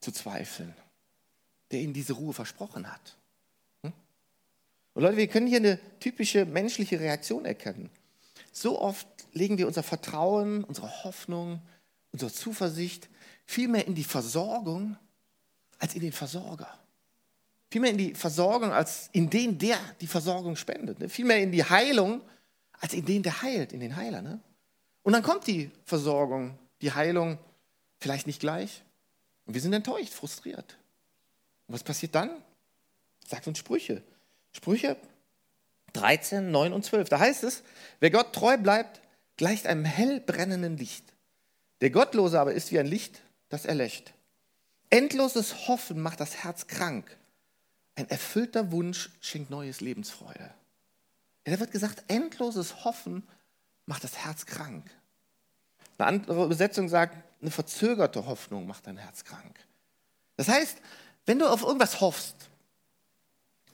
zu 0.01 0.13
zweifeln, 0.13 0.75
der 1.71 1.81
ihnen 1.81 1.93
diese 1.93 2.13
Ruhe 2.13 2.33
versprochen 2.33 2.91
hat. 2.91 3.17
Hm? 3.83 3.93
Und 4.95 5.03
Leute, 5.03 5.17
wir 5.17 5.29
können 5.29 5.47
hier 5.47 5.59
eine 5.59 5.79
typische 5.99 6.47
menschliche 6.47 7.01
Reaktion 7.01 7.45
erkennen. 7.45 7.91
So 8.53 8.81
oft 8.81 9.07
legen 9.33 9.59
wir 9.59 9.67
unser 9.67 9.83
Vertrauen, 9.83 10.65
unsere 10.65 11.05
Hoffnung, 11.05 11.61
unsere 12.13 12.33
Zuversicht 12.33 13.09
vielmehr 13.47 13.87
in 13.87 13.95
die 13.95 14.05
Versorgung 14.05 14.97
als 15.79 15.95
in 15.95 16.01
den 16.01 16.13
Versorger. 16.13 16.79
Vielmehr 17.71 17.93
in 17.93 17.99
die 17.99 18.15
Versorgung 18.15 18.73
als 18.73 19.09
in 19.13 19.31
den, 19.31 19.59
der 19.59 19.79
die 20.01 20.07
Versorgung 20.07 20.57
spendet. 20.57 20.99
Ne? 20.99 21.09
Vielmehr 21.09 21.39
in 21.39 21.53
die 21.53 21.65
Heilung 21.65 22.21
als 22.73 22.95
in 22.95 23.05
den, 23.05 23.23
der 23.23 23.43
heilt, 23.43 23.73
in 23.73 23.81
den 23.81 23.95
Heiler. 23.97 24.23
Ne? 24.23 24.41
Und 25.03 25.13
dann 25.13 25.23
kommt 25.23 25.47
die 25.47 25.71
Versorgung, 25.85 26.59
die 26.81 26.93
Heilung 26.93 27.39
Vielleicht 28.01 28.27
nicht 28.27 28.41
gleich. 28.41 28.83
Und 29.47 29.55
wir 29.55 29.61
sind 29.61 29.73
enttäuscht, 29.73 30.13
frustriert. 30.13 30.77
Und 31.67 31.75
was 31.75 31.85
passiert 31.85 32.15
dann? 32.15 32.31
Sagt 33.27 33.47
uns 33.47 33.59
Sprüche. 33.59 34.03
Sprüche 34.53 34.97
13, 35.93 36.51
9 36.51 36.73
und 36.73 36.85
12. 36.85 37.09
Da 37.09 37.19
heißt 37.19 37.45
es, 37.45 37.63
wer 38.01 38.11
Gott 38.11 38.33
treu 38.33 38.57
bleibt, 38.57 39.01
gleicht 39.37 39.67
einem 39.67 39.85
hell 39.85 40.21
brennenden 40.21 40.77
Licht. 40.77 41.05
Der 41.81 41.91
Gottlose 41.91 42.41
aber 42.41 42.53
ist 42.53 42.73
wie 42.73 42.79
ein 42.79 42.87
Licht, 42.87 43.23
das 43.49 43.65
erlöscht. 43.65 44.13
Endloses 44.91 45.69
Hoffen 45.69 46.01
macht 46.01 46.21
das 46.21 46.43
Herz 46.43 46.67
krank. 46.67 47.17
Ein 47.95 48.09
erfüllter 48.09 48.73
Wunsch 48.73 49.11
schenkt 49.21 49.51
neues 49.51 49.81
Lebensfreude. 49.81 50.51
Ja, 51.47 51.53
da 51.55 51.61
wird 51.61 51.71
gesagt, 51.71 52.05
endloses 52.09 52.85
Hoffen 52.85 53.27
macht 53.87 54.05
das 54.05 54.19
Herz 54.25 54.47
krank. 54.47 54.91
Eine 55.99 56.09
andere 56.09 56.45
Übersetzung 56.45 56.89
sagt, 56.89 57.17
eine 57.41 57.51
verzögerte 57.51 58.27
Hoffnung 58.27 58.67
macht 58.67 58.87
dein 58.87 58.97
Herz 58.97 59.25
krank. 59.25 59.59
Das 60.37 60.49
heißt, 60.49 60.79
wenn 61.27 61.39
du 61.39 61.47
auf 61.47 61.63
irgendwas 61.63 62.01
hoffst 62.01 62.37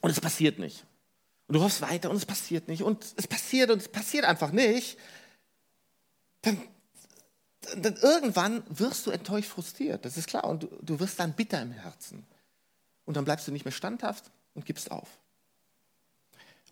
und 0.01 0.09
es 0.09 0.19
passiert 0.19 0.59
nicht, 0.59 0.85
und 1.47 1.55
du 1.55 1.61
hoffst 1.61 1.81
weiter 1.81 2.09
und 2.09 2.17
es 2.17 2.25
passiert 2.25 2.67
nicht, 2.67 2.83
und 2.83 3.05
es 3.15 3.27
passiert 3.27 3.71
und 3.71 3.81
es 3.81 3.87
passiert 3.87 4.25
einfach 4.25 4.51
nicht, 4.51 4.97
dann, 6.41 6.61
dann 7.77 7.95
irgendwann 7.95 8.63
wirst 8.69 9.05
du 9.07 9.11
enttäuscht 9.11 9.49
frustriert, 9.49 10.03
das 10.05 10.17
ist 10.17 10.27
klar, 10.27 10.43
und 10.43 10.63
du, 10.63 10.67
du 10.81 10.99
wirst 10.99 11.19
dann 11.19 11.33
bitter 11.33 11.61
im 11.61 11.71
Herzen. 11.71 12.25
Und 13.05 13.15
dann 13.15 13.23
bleibst 13.23 13.47
du 13.47 13.51
nicht 13.51 13.63
mehr 13.63 13.71
standhaft 13.71 14.25
und 14.53 14.65
gibst 14.65 14.91
auf. 14.91 15.07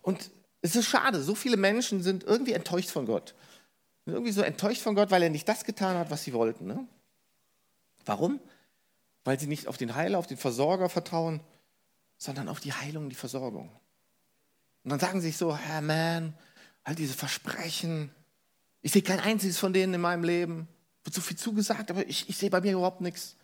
Und 0.02 0.30
Es 0.66 0.76
ist 0.76 0.88
schade, 0.88 1.22
so 1.22 1.36
viele 1.36 1.58
Menschen 1.58 2.02
sind 2.02 2.24
irgendwie 2.24 2.54
enttäuscht 2.54 2.90
von 2.90 3.06
Gott. 3.06 3.36
Sind 4.06 4.14
irgendwie 4.14 4.32
so 4.32 4.42
enttäuscht 4.42 4.82
von 4.82 4.96
Gott, 4.96 5.12
weil 5.12 5.24
er 5.24 5.30
nicht 5.30 5.48
das 5.48 5.66
getan 5.66 5.98
hat, 5.98 6.12
was 6.12 6.24
sie 6.24 6.34
wollten. 6.34 6.68
Ne? 6.68 6.88
Warum? 8.06 8.40
Weil 9.24 9.40
sie 9.40 9.48
nicht 9.48 9.68
auf 9.68 9.78
den 9.78 9.96
Heiler, 9.96 10.20
auf 10.20 10.28
den 10.28 10.38
Versorger 10.38 10.90
vertrauen, 10.90 11.42
sondern 12.18 12.48
auf 12.48 12.60
die 12.60 12.74
Heilung 12.74 13.10
die 13.10 13.16
Versorgung. 13.16 13.70
Und 14.84 14.92
dann 14.92 15.00
sagen 15.00 15.22
sie 15.22 15.28
sich 15.28 15.38
so, 15.38 15.58
Herr 15.58 15.82
Man, 15.82 16.36
all 16.84 16.94
diese 16.94 17.16
Versprechen, 17.16 18.12
ich 18.82 18.92
sehe 18.92 19.02
kein 19.02 19.20
einziges 19.20 19.58
von 19.58 19.74
denen 19.74 19.96
in 19.96 20.02
meinem 20.02 20.24
Leben, 20.24 20.68
wird 21.04 21.16
so 21.16 21.22
viel 21.22 21.38
zugesagt, 21.38 21.90
aber 21.90 22.08
ich, 22.08 22.30
ich 22.30 22.38
sehe 22.38 22.52
bei 22.52 22.62
mir 22.62 22.74
überhaupt 22.74 23.02
nichts. 23.02 23.36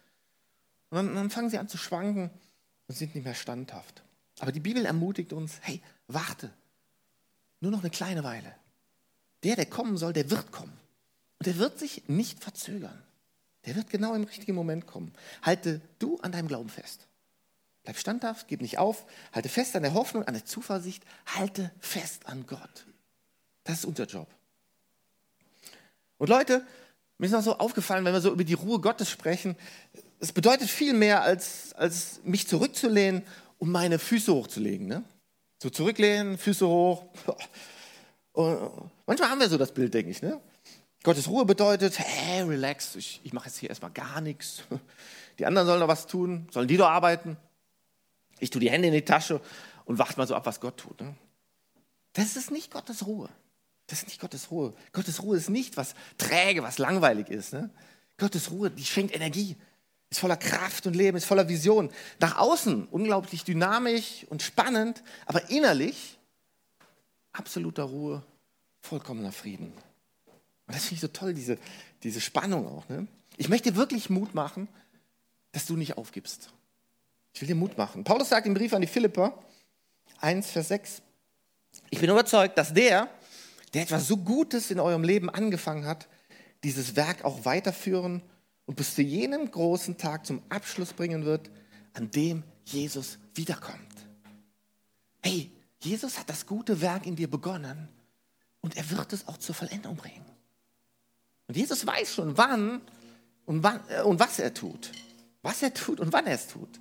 Und 0.92 0.98
dann, 0.98 1.16
dann 1.16 1.30
fangen 1.32 1.50
sie 1.50 1.58
an 1.58 1.68
zu 1.68 1.78
schwanken 1.78 2.30
und 2.88 2.96
sind 2.96 3.16
nicht 3.16 3.24
mehr 3.24 3.34
standhaft. 3.34 4.04
Aber 4.40 4.52
die 4.52 4.60
Bibel 4.60 4.86
ermutigt 4.86 5.34
uns, 5.34 5.60
hey, 5.62 5.82
warte, 6.08 6.54
nur 7.60 7.72
noch 7.72 7.80
eine 7.80 7.90
kleine 7.90 8.24
Weile. 8.24 8.54
Der, 9.44 9.56
der 9.56 9.66
kommen 9.66 9.98
soll, 9.98 10.14
der 10.14 10.30
wird 10.30 10.52
kommen. 10.52 10.78
Und 11.40 11.48
der 11.48 11.58
wird 11.58 11.80
sich 11.80 12.04
nicht 12.08 12.44
verzögern. 12.44 13.02
Der 13.66 13.76
wird 13.76 13.90
genau 13.90 14.14
im 14.14 14.24
richtigen 14.24 14.56
Moment 14.56 14.88
kommen. 14.88 15.14
Halte 15.42 15.82
du 16.00 16.20
an 16.20 16.32
deinem 16.32 16.48
Glauben 16.48 16.70
fest. 16.70 17.08
Bleib 17.84 17.98
standhaft, 17.98 18.48
gib 18.48 18.62
nicht 18.62 18.78
auf, 18.78 19.06
halte 19.32 19.50
fest 19.50 19.76
an 19.76 19.84
der 19.84 19.94
Hoffnung, 19.94 20.24
an 20.24 20.36
der 20.36 20.46
Zuversicht, 20.46 21.04
halte 21.26 21.72
fest 21.80 22.28
an 22.28 22.46
Gott. 22.46 22.86
Das 23.64 23.80
ist 23.80 23.86
unser 23.86 24.06
Job. 24.06 24.28
Und 26.18 26.30
Leute, 26.30 26.66
mir 27.18 27.26
ist 27.26 27.32
noch 27.32 27.42
so 27.42 27.58
aufgefallen, 27.58 28.06
wenn 28.06 28.14
wir 28.14 28.22
so 28.22 28.32
über 28.32 28.44
die 28.44 28.54
Ruhe 28.54 28.80
Gottes 28.80 29.10
sprechen, 29.10 29.56
es 30.20 30.32
bedeutet 30.32 30.70
viel 30.70 30.94
mehr, 30.94 31.24
als, 31.24 31.74
als 31.74 32.20
mich 32.24 32.48
zurückzulehnen 32.48 33.24
und 33.58 33.72
meine 33.72 33.98
Füße 33.98 34.32
hochzulegen. 34.32 34.88
Ne? 34.88 35.04
So 35.62 35.72
zurücklehnen, 35.72 36.38
Füße 36.38 36.68
hoch. 36.68 37.06
Und 38.34 38.92
manchmal 39.12 39.30
haben 39.30 39.42
wir 39.42 39.50
so 39.50 39.58
das 39.58 39.74
Bild, 39.74 39.94
denke 39.94 40.10
ich. 40.10 40.22
Ne? 40.22 40.40
Gottes 41.04 41.28
Ruhe 41.28 41.44
bedeutet, 41.44 42.00
hey, 42.00 42.44
relax, 42.44 42.96
ich, 42.96 43.20
ich 43.26 43.34
mache 43.34 43.48
jetzt 43.48 43.58
hier 43.58 43.68
erstmal 43.68 43.92
gar 43.92 44.22
nichts. 44.22 44.64
Die 45.38 45.46
anderen 45.46 45.68
sollen 45.68 45.82
doch 45.82 45.90
was 45.90 46.08
tun, 46.08 46.48
sollen 46.50 46.70
die 46.70 46.78
doch 46.78 46.88
arbeiten. 46.88 47.36
Ich 48.40 48.52
tue 48.52 48.62
die 48.62 48.70
Hände 48.70 48.88
in 48.88 48.94
die 48.94 49.04
Tasche 49.04 49.42
und 49.86 49.98
warte 49.98 50.18
mal 50.18 50.28
so 50.28 50.36
ab, 50.36 50.46
was 50.46 50.60
Gott 50.60 50.78
tut. 50.78 51.02
Ne? 51.02 51.16
Das 52.14 52.36
ist 52.36 52.52
nicht 52.52 52.72
Gottes 52.72 53.06
Ruhe. 53.06 53.30
Das 53.88 54.00
ist 54.00 54.08
nicht 54.08 54.22
Gottes 54.22 54.52
Ruhe. 54.52 54.74
Gottes 54.94 55.24
Ruhe 55.24 55.38
ist 55.38 55.50
nicht 55.50 55.78
was 55.78 55.96
träge, 56.18 56.64
was 56.64 56.78
langweilig 56.78 57.30
ist. 57.30 57.54
Ne? 57.54 57.70
Gottes 58.18 58.52
Ruhe, 58.52 58.70
die 58.70 58.86
schenkt 58.86 59.16
Energie, 59.16 59.58
ist 60.10 60.20
voller 60.20 60.38
Kraft 60.38 60.86
und 60.88 60.96
Leben, 60.96 61.18
ist 61.18 61.26
voller 61.26 61.50
Vision. 61.50 61.90
Nach 62.20 62.38
außen 62.38 62.88
unglaublich 62.88 63.44
dynamisch 63.44 64.26
und 64.30 64.42
spannend, 64.42 65.04
aber 65.26 65.50
innerlich 65.50 66.20
absoluter 67.34 67.84
Ruhe, 67.84 68.24
vollkommener 68.82 69.32
Frieden. 69.32 69.72
Und 70.68 70.76
das 70.76 70.84
finde 70.84 70.96
ich 70.96 71.02
so 71.02 71.08
toll, 71.08 71.34
diese, 71.34 71.58
diese 72.04 72.22
Spannung 72.22 72.68
auch. 72.68 72.88
Ne? 72.90 73.08
Ich 73.38 73.50
möchte 73.50 73.76
wirklich 73.76 74.10
Mut 74.10 74.34
machen, 74.34 74.68
dass 75.52 75.66
du 75.66 75.76
nicht 75.76 75.98
aufgibst. 75.98 76.50
Ich 77.34 77.42
will 77.42 77.48
dir 77.48 77.56
Mut 77.56 77.78
machen. 77.78 78.04
Paulus 78.04 78.30
sagt 78.30 78.48
im 78.48 78.54
Brief 78.54 78.74
an 78.74 78.82
die 78.82 78.88
Philipper 78.88 79.38
1, 80.20 80.52
Vers 80.52 80.68
6, 80.70 81.02
ich 81.90 82.00
bin 82.00 82.10
überzeugt, 82.10 82.58
dass 82.58 82.74
der, 82.74 83.10
der 83.74 83.84
etwas 83.84 84.08
so 84.08 84.18
Gutes 84.18 84.72
in 84.72 84.80
eurem 84.80 85.04
Leben 85.04 85.30
angefangen 85.30 85.86
hat, 85.86 86.08
dieses 86.64 86.96
Werk 86.96 87.24
auch 87.24 87.46
weiterführen 87.46 88.22
und 88.66 88.76
bis 88.76 88.96
zu 88.96 89.02
jenem 89.02 89.50
großen 89.50 89.98
Tag 89.98 90.26
zum 90.26 90.42
Abschluss 90.50 90.94
bringen 90.94 91.26
wird, 91.26 91.50
an 91.94 92.12
dem 92.12 92.44
Jesus 92.66 93.18
wiederkommt. 93.34 93.80
Hey, 95.24 95.52
Jesus 95.80 96.20
hat 96.20 96.30
das 96.30 96.46
gute 96.46 96.82
Werk 96.82 97.06
in 97.06 97.16
dir 97.16 97.30
begonnen 97.30 97.90
und 98.62 98.78
er 98.78 98.90
wird 98.92 99.14
es 99.14 99.28
auch 99.28 99.38
zur 99.38 99.56
Vollendung 99.56 99.96
bringen. 99.96 100.26
Und 101.48 101.58
Jesus 101.58 101.86
weiß 101.86 102.16
schon, 102.16 102.38
wann 102.38 102.82
und, 103.46 103.64
wann, 103.64 103.82
äh, 103.90 104.02
und 104.02 104.20
was 104.20 104.40
er 104.40 104.54
tut. 104.54 104.92
Was 105.42 105.62
er 105.64 105.74
tut 105.74 106.00
und 106.00 106.14
wann 106.14 106.28
er 106.28 106.36
es 106.36 106.48
tut. 106.48 106.80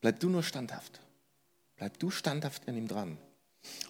Bleib 0.00 0.20
du 0.20 0.28
nur 0.28 0.42
standhaft. 0.42 1.00
Bleib 1.76 1.98
du 1.98 2.10
standhaft 2.10 2.68
an 2.68 2.76
ihm 2.76 2.86
dran. 2.86 3.18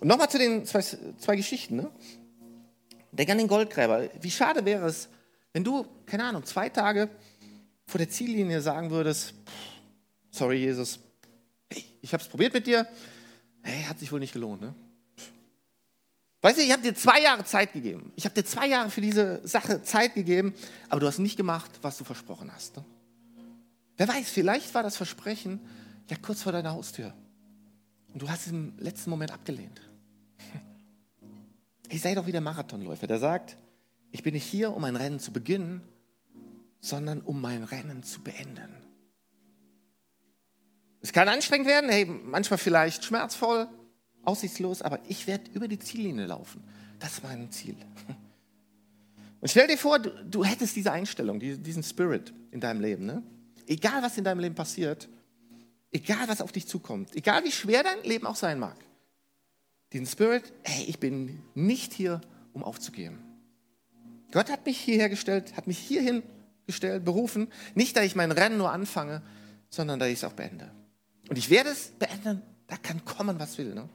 Und 0.00 0.08
nochmal 0.08 0.30
zu 0.30 0.38
den 0.38 0.64
zwei, 0.64 0.80
zwei 0.80 1.36
Geschichten. 1.36 1.76
Ne? 1.76 1.90
Denk 3.12 3.30
an 3.30 3.38
den 3.38 3.48
Goldgräber. 3.48 4.08
Wie 4.20 4.30
schade 4.30 4.64
wäre 4.64 4.86
es, 4.86 5.08
wenn 5.52 5.64
du, 5.64 5.86
keine 6.06 6.24
Ahnung, 6.24 6.44
zwei 6.44 6.68
Tage 6.68 7.10
vor 7.86 7.98
der 7.98 8.08
Ziellinie 8.08 8.60
sagen 8.60 8.90
würdest, 8.90 9.34
sorry 10.30 10.58
Jesus, 10.58 11.00
hey, 11.70 11.84
ich 12.00 12.12
habe 12.12 12.22
es 12.22 12.28
probiert 12.28 12.54
mit 12.54 12.66
dir, 12.66 12.86
hey, 13.62 13.82
hat 13.84 13.98
sich 13.98 14.12
wohl 14.12 14.20
nicht 14.20 14.32
gelohnt. 14.32 14.60
Ne? 14.60 14.74
Weißt 16.40 16.58
du, 16.58 16.62
ich 16.62 16.72
habe 16.72 16.82
dir 16.82 16.94
zwei 16.94 17.20
Jahre 17.20 17.44
Zeit 17.44 17.72
gegeben. 17.72 18.12
Ich 18.14 18.24
habe 18.24 18.34
dir 18.34 18.44
zwei 18.44 18.68
Jahre 18.68 18.90
für 18.90 19.00
diese 19.00 19.46
Sache 19.46 19.82
Zeit 19.82 20.14
gegeben, 20.14 20.54
aber 20.88 21.00
du 21.00 21.06
hast 21.06 21.18
nicht 21.18 21.36
gemacht, 21.36 21.70
was 21.82 21.98
du 21.98 22.04
versprochen 22.04 22.52
hast. 22.52 22.76
Ne? 22.76 22.84
Wer 23.96 24.06
weiß, 24.06 24.30
vielleicht 24.30 24.72
war 24.74 24.84
das 24.84 24.96
Versprechen 24.96 25.60
ja 26.08 26.16
kurz 26.16 26.42
vor 26.42 26.52
deiner 26.52 26.70
Haustür. 26.70 27.12
Und 28.12 28.22
du 28.22 28.28
hast 28.30 28.46
es 28.46 28.52
im 28.52 28.78
letzten 28.78 29.10
Moment 29.10 29.32
abgelehnt. 29.32 29.80
Ich 31.90 32.02
sei 32.02 32.14
doch 32.14 32.26
wie 32.26 32.32
der 32.32 32.42
Marathonläufer, 32.42 33.06
der 33.06 33.18
sagt, 33.18 33.56
ich 34.10 34.22
bin 34.22 34.34
nicht 34.34 34.44
hier, 34.44 34.76
um 34.76 34.84
ein 34.84 34.94
Rennen 34.94 35.20
zu 35.20 35.32
beginnen, 35.32 35.80
sondern 36.80 37.22
um 37.22 37.40
mein 37.40 37.64
Rennen 37.64 38.02
zu 38.02 38.20
beenden. 38.20 38.74
Es 41.00 41.14
kann 41.14 41.28
anstrengend 41.28 41.66
werden, 41.66 41.88
hey, 41.88 42.04
manchmal 42.04 42.58
vielleicht 42.58 43.06
schmerzvoll, 43.06 43.68
aussichtslos, 44.24 44.82
aber 44.82 45.00
ich 45.08 45.26
werde 45.26 45.50
über 45.52 45.68
die 45.68 45.78
Ziellinie 45.78 46.26
laufen. 46.26 46.62
Das 46.98 47.14
ist 47.14 47.22
mein 47.22 47.50
Ziel. 47.50 47.76
Und 49.40 49.48
stell 49.48 49.68
dir 49.68 49.78
vor, 49.78 49.98
du, 49.98 50.10
du 50.24 50.44
hättest 50.44 50.74
diese 50.76 50.90
Einstellung, 50.90 51.38
diesen 51.38 51.82
Spirit 51.82 52.32
in 52.50 52.60
deinem 52.60 52.80
Leben. 52.80 53.06
Ne? 53.06 53.22
Egal, 53.66 54.02
was 54.02 54.18
in 54.18 54.24
deinem 54.24 54.40
Leben 54.40 54.54
passiert, 54.54 55.08
egal, 55.92 56.28
was 56.28 56.40
auf 56.40 56.52
dich 56.52 56.66
zukommt, 56.66 57.14
egal, 57.14 57.44
wie 57.44 57.52
schwer 57.52 57.82
dein 57.82 58.02
Leben 58.02 58.26
auch 58.26 58.36
sein 58.36 58.58
mag. 58.58 58.76
Diesen 59.92 60.06
Spirit, 60.06 60.52
hey, 60.64 60.84
ich 60.84 60.98
bin 60.98 61.42
nicht 61.54 61.92
hier, 61.92 62.20
um 62.52 62.62
aufzugeben. 62.62 63.20
Gott 64.32 64.50
hat 64.50 64.66
mich 64.66 64.78
hierher 64.78 65.08
gestellt, 65.08 65.56
hat 65.56 65.66
mich 65.66 65.78
hierhin 65.78 66.22
gestellt, 66.66 67.04
berufen. 67.04 67.48
Nicht, 67.74 67.96
dass 67.96 68.04
ich 68.04 68.14
mein 68.14 68.32
Rennen 68.32 68.58
nur 68.58 68.70
anfange, 68.70 69.22
sondern 69.70 69.98
dass 69.98 70.08
ich 70.08 70.16
es 70.16 70.24
auch 70.24 70.34
beende. 70.34 70.70
Und 71.28 71.38
ich 71.38 71.48
werde 71.50 71.70
es 71.70 71.92
beenden, 71.98 72.42
da 72.66 72.76
kann 72.76 73.04
kommen, 73.04 73.38
was 73.38 73.56
will. 73.56 73.74
Ne? 73.74 73.88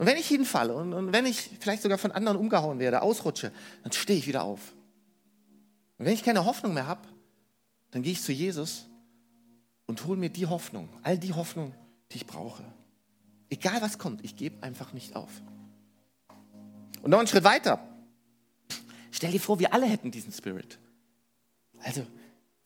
Und 0.00 0.06
wenn 0.06 0.16
ich 0.16 0.28
hinfalle 0.28 0.74
und, 0.74 0.94
und 0.94 1.12
wenn 1.12 1.26
ich 1.26 1.50
vielleicht 1.60 1.82
sogar 1.82 1.98
von 1.98 2.10
anderen 2.10 2.38
umgehauen 2.38 2.78
werde, 2.78 3.02
ausrutsche, 3.02 3.52
dann 3.82 3.92
stehe 3.92 4.18
ich 4.18 4.26
wieder 4.26 4.44
auf. 4.44 4.72
Und 5.98 6.06
wenn 6.06 6.14
ich 6.14 6.22
keine 6.22 6.46
Hoffnung 6.46 6.72
mehr 6.72 6.86
habe, 6.86 7.06
dann 7.90 8.00
gehe 8.00 8.12
ich 8.12 8.22
zu 8.22 8.32
Jesus 8.32 8.86
und 9.84 10.06
hole 10.06 10.18
mir 10.18 10.30
die 10.30 10.46
Hoffnung, 10.46 10.88
all 11.02 11.18
die 11.18 11.34
Hoffnung, 11.34 11.74
die 12.10 12.16
ich 12.16 12.26
brauche. 12.26 12.64
Egal 13.50 13.82
was 13.82 13.98
kommt, 13.98 14.24
ich 14.24 14.36
gebe 14.36 14.62
einfach 14.62 14.94
nicht 14.94 15.16
auf. 15.16 15.42
Und 17.02 17.10
noch 17.10 17.18
einen 17.18 17.28
Schritt 17.28 17.44
weiter. 17.44 17.78
Stell 19.10 19.32
dir 19.32 19.40
vor, 19.40 19.58
wir 19.58 19.74
alle 19.74 19.84
hätten 19.84 20.10
diesen 20.10 20.32
Spirit. 20.32 20.78
Also 21.82 22.06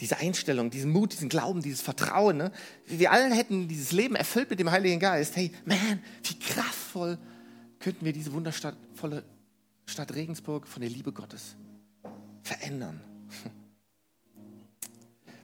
diese 0.04 0.18
Einstellung, 0.18 0.68
diesen 0.68 0.92
Mut, 0.92 1.14
diesen 1.14 1.30
Glauben, 1.30 1.62
dieses 1.62 1.80
Vertrauen. 1.80 2.36
Ne? 2.36 2.52
Wir 2.84 3.10
alle 3.10 3.34
hätten 3.34 3.68
dieses 3.68 3.90
Leben 3.90 4.16
erfüllt 4.16 4.50
mit 4.50 4.60
dem 4.60 4.70
Heiligen 4.70 5.00
Geist. 5.00 5.34
Hey, 5.34 5.50
man, 5.64 6.02
wie 6.22 6.38
kraftvoll 6.38 7.16
könnten 7.78 8.04
wir 8.04 8.12
diese 8.12 8.30
wundervolle 8.34 9.24
Stadt 9.86 10.14
Regensburg 10.14 10.68
von 10.68 10.82
der 10.82 10.90
Liebe 10.90 11.10
Gottes 11.10 11.56
verändern. 12.42 13.00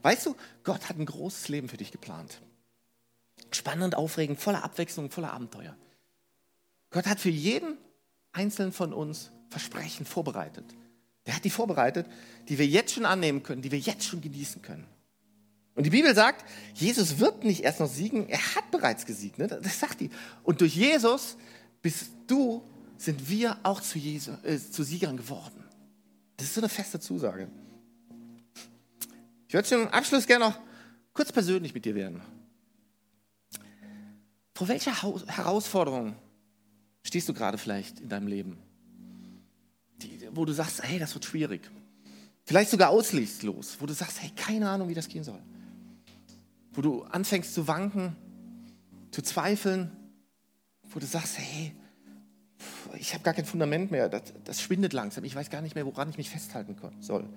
Weißt 0.03 0.27
du, 0.27 0.35
Gott 0.63 0.89
hat 0.89 0.99
ein 0.99 1.07
großes 1.07 1.49
Leben 1.49 1.67
für 1.67 1.77
dich 1.77 1.91
geplant. 1.91 2.39
Spannend, 3.49 3.95
aufregend, 3.95 4.39
voller 4.39 4.63
Abwechslung, 4.63 5.09
voller 5.09 5.33
Abenteuer. 5.33 5.75
Gott 6.91 7.07
hat 7.07 7.19
für 7.19 7.29
jeden 7.29 7.79
einzelnen 8.31 8.73
von 8.73 8.93
uns 8.93 9.31
Versprechen 9.49 10.05
vorbereitet. 10.05 10.65
Der 11.25 11.35
hat 11.35 11.43
die 11.43 11.49
vorbereitet, 11.49 12.07
die 12.49 12.57
wir 12.57 12.65
jetzt 12.65 12.93
schon 12.93 13.05
annehmen 13.05 13.43
können, 13.43 13.61
die 13.61 13.71
wir 13.71 13.79
jetzt 13.79 14.05
schon 14.05 14.21
genießen 14.21 14.61
können. 14.61 14.85
Und 15.75 15.85
die 15.85 15.89
Bibel 15.89 16.13
sagt, 16.13 16.45
Jesus 16.73 17.19
wird 17.19 17.43
nicht 17.43 17.63
erst 17.63 17.79
noch 17.79 17.89
siegen, 17.89 18.27
er 18.27 18.55
hat 18.55 18.71
bereits 18.71 19.05
gesiegt. 19.05 19.37
Ne? 19.37 19.47
Das 19.47 19.79
sagt 19.79 20.01
die. 20.01 20.09
Und 20.43 20.61
durch 20.61 20.75
Jesus 20.75 21.37
bist 21.81 22.11
du, 22.27 22.63
sind 22.97 23.29
wir 23.29 23.57
auch 23.63 23.81
zu, 23.81 23.97
Jesus, 23.97 24.35
äh, 24.43 24.59
zu 24.59 24.83
Siegern 24.83 25.17
geworden. 25.17 25.63
Das 26.37 26.47
ist 26.47 26.55
so 26.55 26.61
eine 26.61 26.69
feste 26.69 26.99
Zusage. 26.99 27.47
Ich 29.47 29.53
würde 29.53 29.67
zum 29.67 29.87
Abschluss 29.87 30.27
gerne 30.27 30.45
noch 30.45 30.59
kurz 31.13 31.31
persönlich 31.31 31.73
mit 31.73 31.85
dir 31.85 31.95
werden. 31.95 32.21
Vor 34.55 34.67
welcher 34.67 35.01
Herausforderung 35.01 36.15
stehst 37.03 37.27
du 37.29 37.33
gerade 37.33 37.57
vielleicht 37.57 37.99
in 37.99 38.09
deinem 38.09 38.27
Leben? 38.27 38.57
Die, 40.03 40.29
wo 40.31 40.45
du 40.45 40.53
sagst, 40.53 40.83
hey, 40.83 40.99
das 40.99 41.13
wird 41.13 41.25
schwierig. 41.25 41.69
Vielleicht 42.43 42.71
sogar 42.71 42.89
aussichtslos, 42.89 43.77
wo 43.79 43.85
du 43.85 43.93
sagst, 43.93 44.21
hey, 44.21 44.31
keine 44.35 44.69
Ahnung, 44.69 44.89
wie 44.89 44.93
das 44.93 45.07
gehen 45.07 45.23
soll. 45.23 45.41
Wo 46.73 46.81
du 46.81 47.03
anfängst 47.03 47.53
zu 47.53 47.67
wanken, 47.67 48.15
zu 49.11 49.21
zweifeln, 49.21 49.91
wo 50.89 50.99
du 50.99 51.05
sagst, 51.05 51.37
hey, 51.37 51.75
ich 52.97 53.13
habe 53.13 53.23
gar 53.23 53.33
kein 53.33 53.45
Fundament 53.45 53.91
mehr, 53.91 54.09
das, 54.09 54.33
das 54.43 54.61
schwindet 54.61 54.93
langsam, 54.93 55.23
ich 55.23 55.35
weiß 55.35 55.49
gar 55.49 55.61
nicht 55.61 55.75
mehr, 55.75 55.85
woran 55.85 56.09
ich 56.09 56.17
mich 56.17 56.29
festhalten 56.29 56.75
soll. 56.99 57.27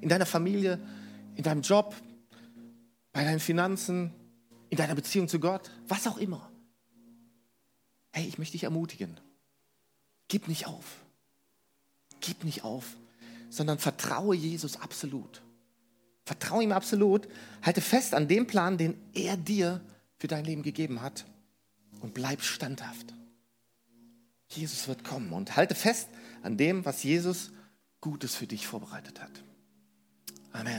In 0.00 0.08
deiner 0.08 0.26
Familie, 0.26 0.78
in 1.36 1.42
deinem 1.42 1.62
Job, 1.62 1.94
bei 3.12 3.24
deinen 3.24 3.40
Finanzen, 3.40 4.12
in 4.68 4.76
deiner 4.76 4.94
Beziehung 4.94 5.28
zu 5.28 5.40
Gott, 5.40 5.70
was 5.88 6.06
auch 6.06 6.18
immer. 6.18 6.50
Hey, 8.12 8.26
ich 8.26 8.38
möchte 8.38 8.52
dich 8.52 8.64
ermutigen. 8.64 9.18
Gib 10.28 10.48
nicht 10.48 10.66
auf. 10.66 11.00
Gib 12.20 12.44
nicht 12.44 12.64
auf, 12.64 12.96
sondern 13.48 13.78
vertraue 13.78 14.34
Jesus 14.34 14.76
absolut. 14.76 15.42
Vertraue 16.24 16.62
ihm 16.62 16.72
absolut. 16.72 17.28
Halte 17.62 17.80
fest 17.80 18.14
an 18.14 18.28
dem 18.28 18.46
Plan, 18.46 18.78
den 18.78 18.96
er 19.14 19.36
dir 19.36 19.80
für 20.16 20.28
dein 20.28 20.44
Leben 20.44 20.62
gegeben 20.62 21.02
hat. 21.02 21.26
Und 22.00 22.14
bleib 22.14 22.42
standhaft. 22.42 23.12
Jesus 24.48 24.86
wird 24.88 25.04
kommen. 25.04 25.32
Und 25.32 25.56
halte 25.56 25.74
fest 25.74 26.08
an 26.42 26.56
dem, 26.56 26.84
was 26.84 27.02
Jesus 27.02 27.50
Gutes 28.00 28.36
für 28.36 28.46
dich 28.46 28.66
vorbereitet 28.66 29.20
hat. 29.20 29.32
Amen. 30.52 30.78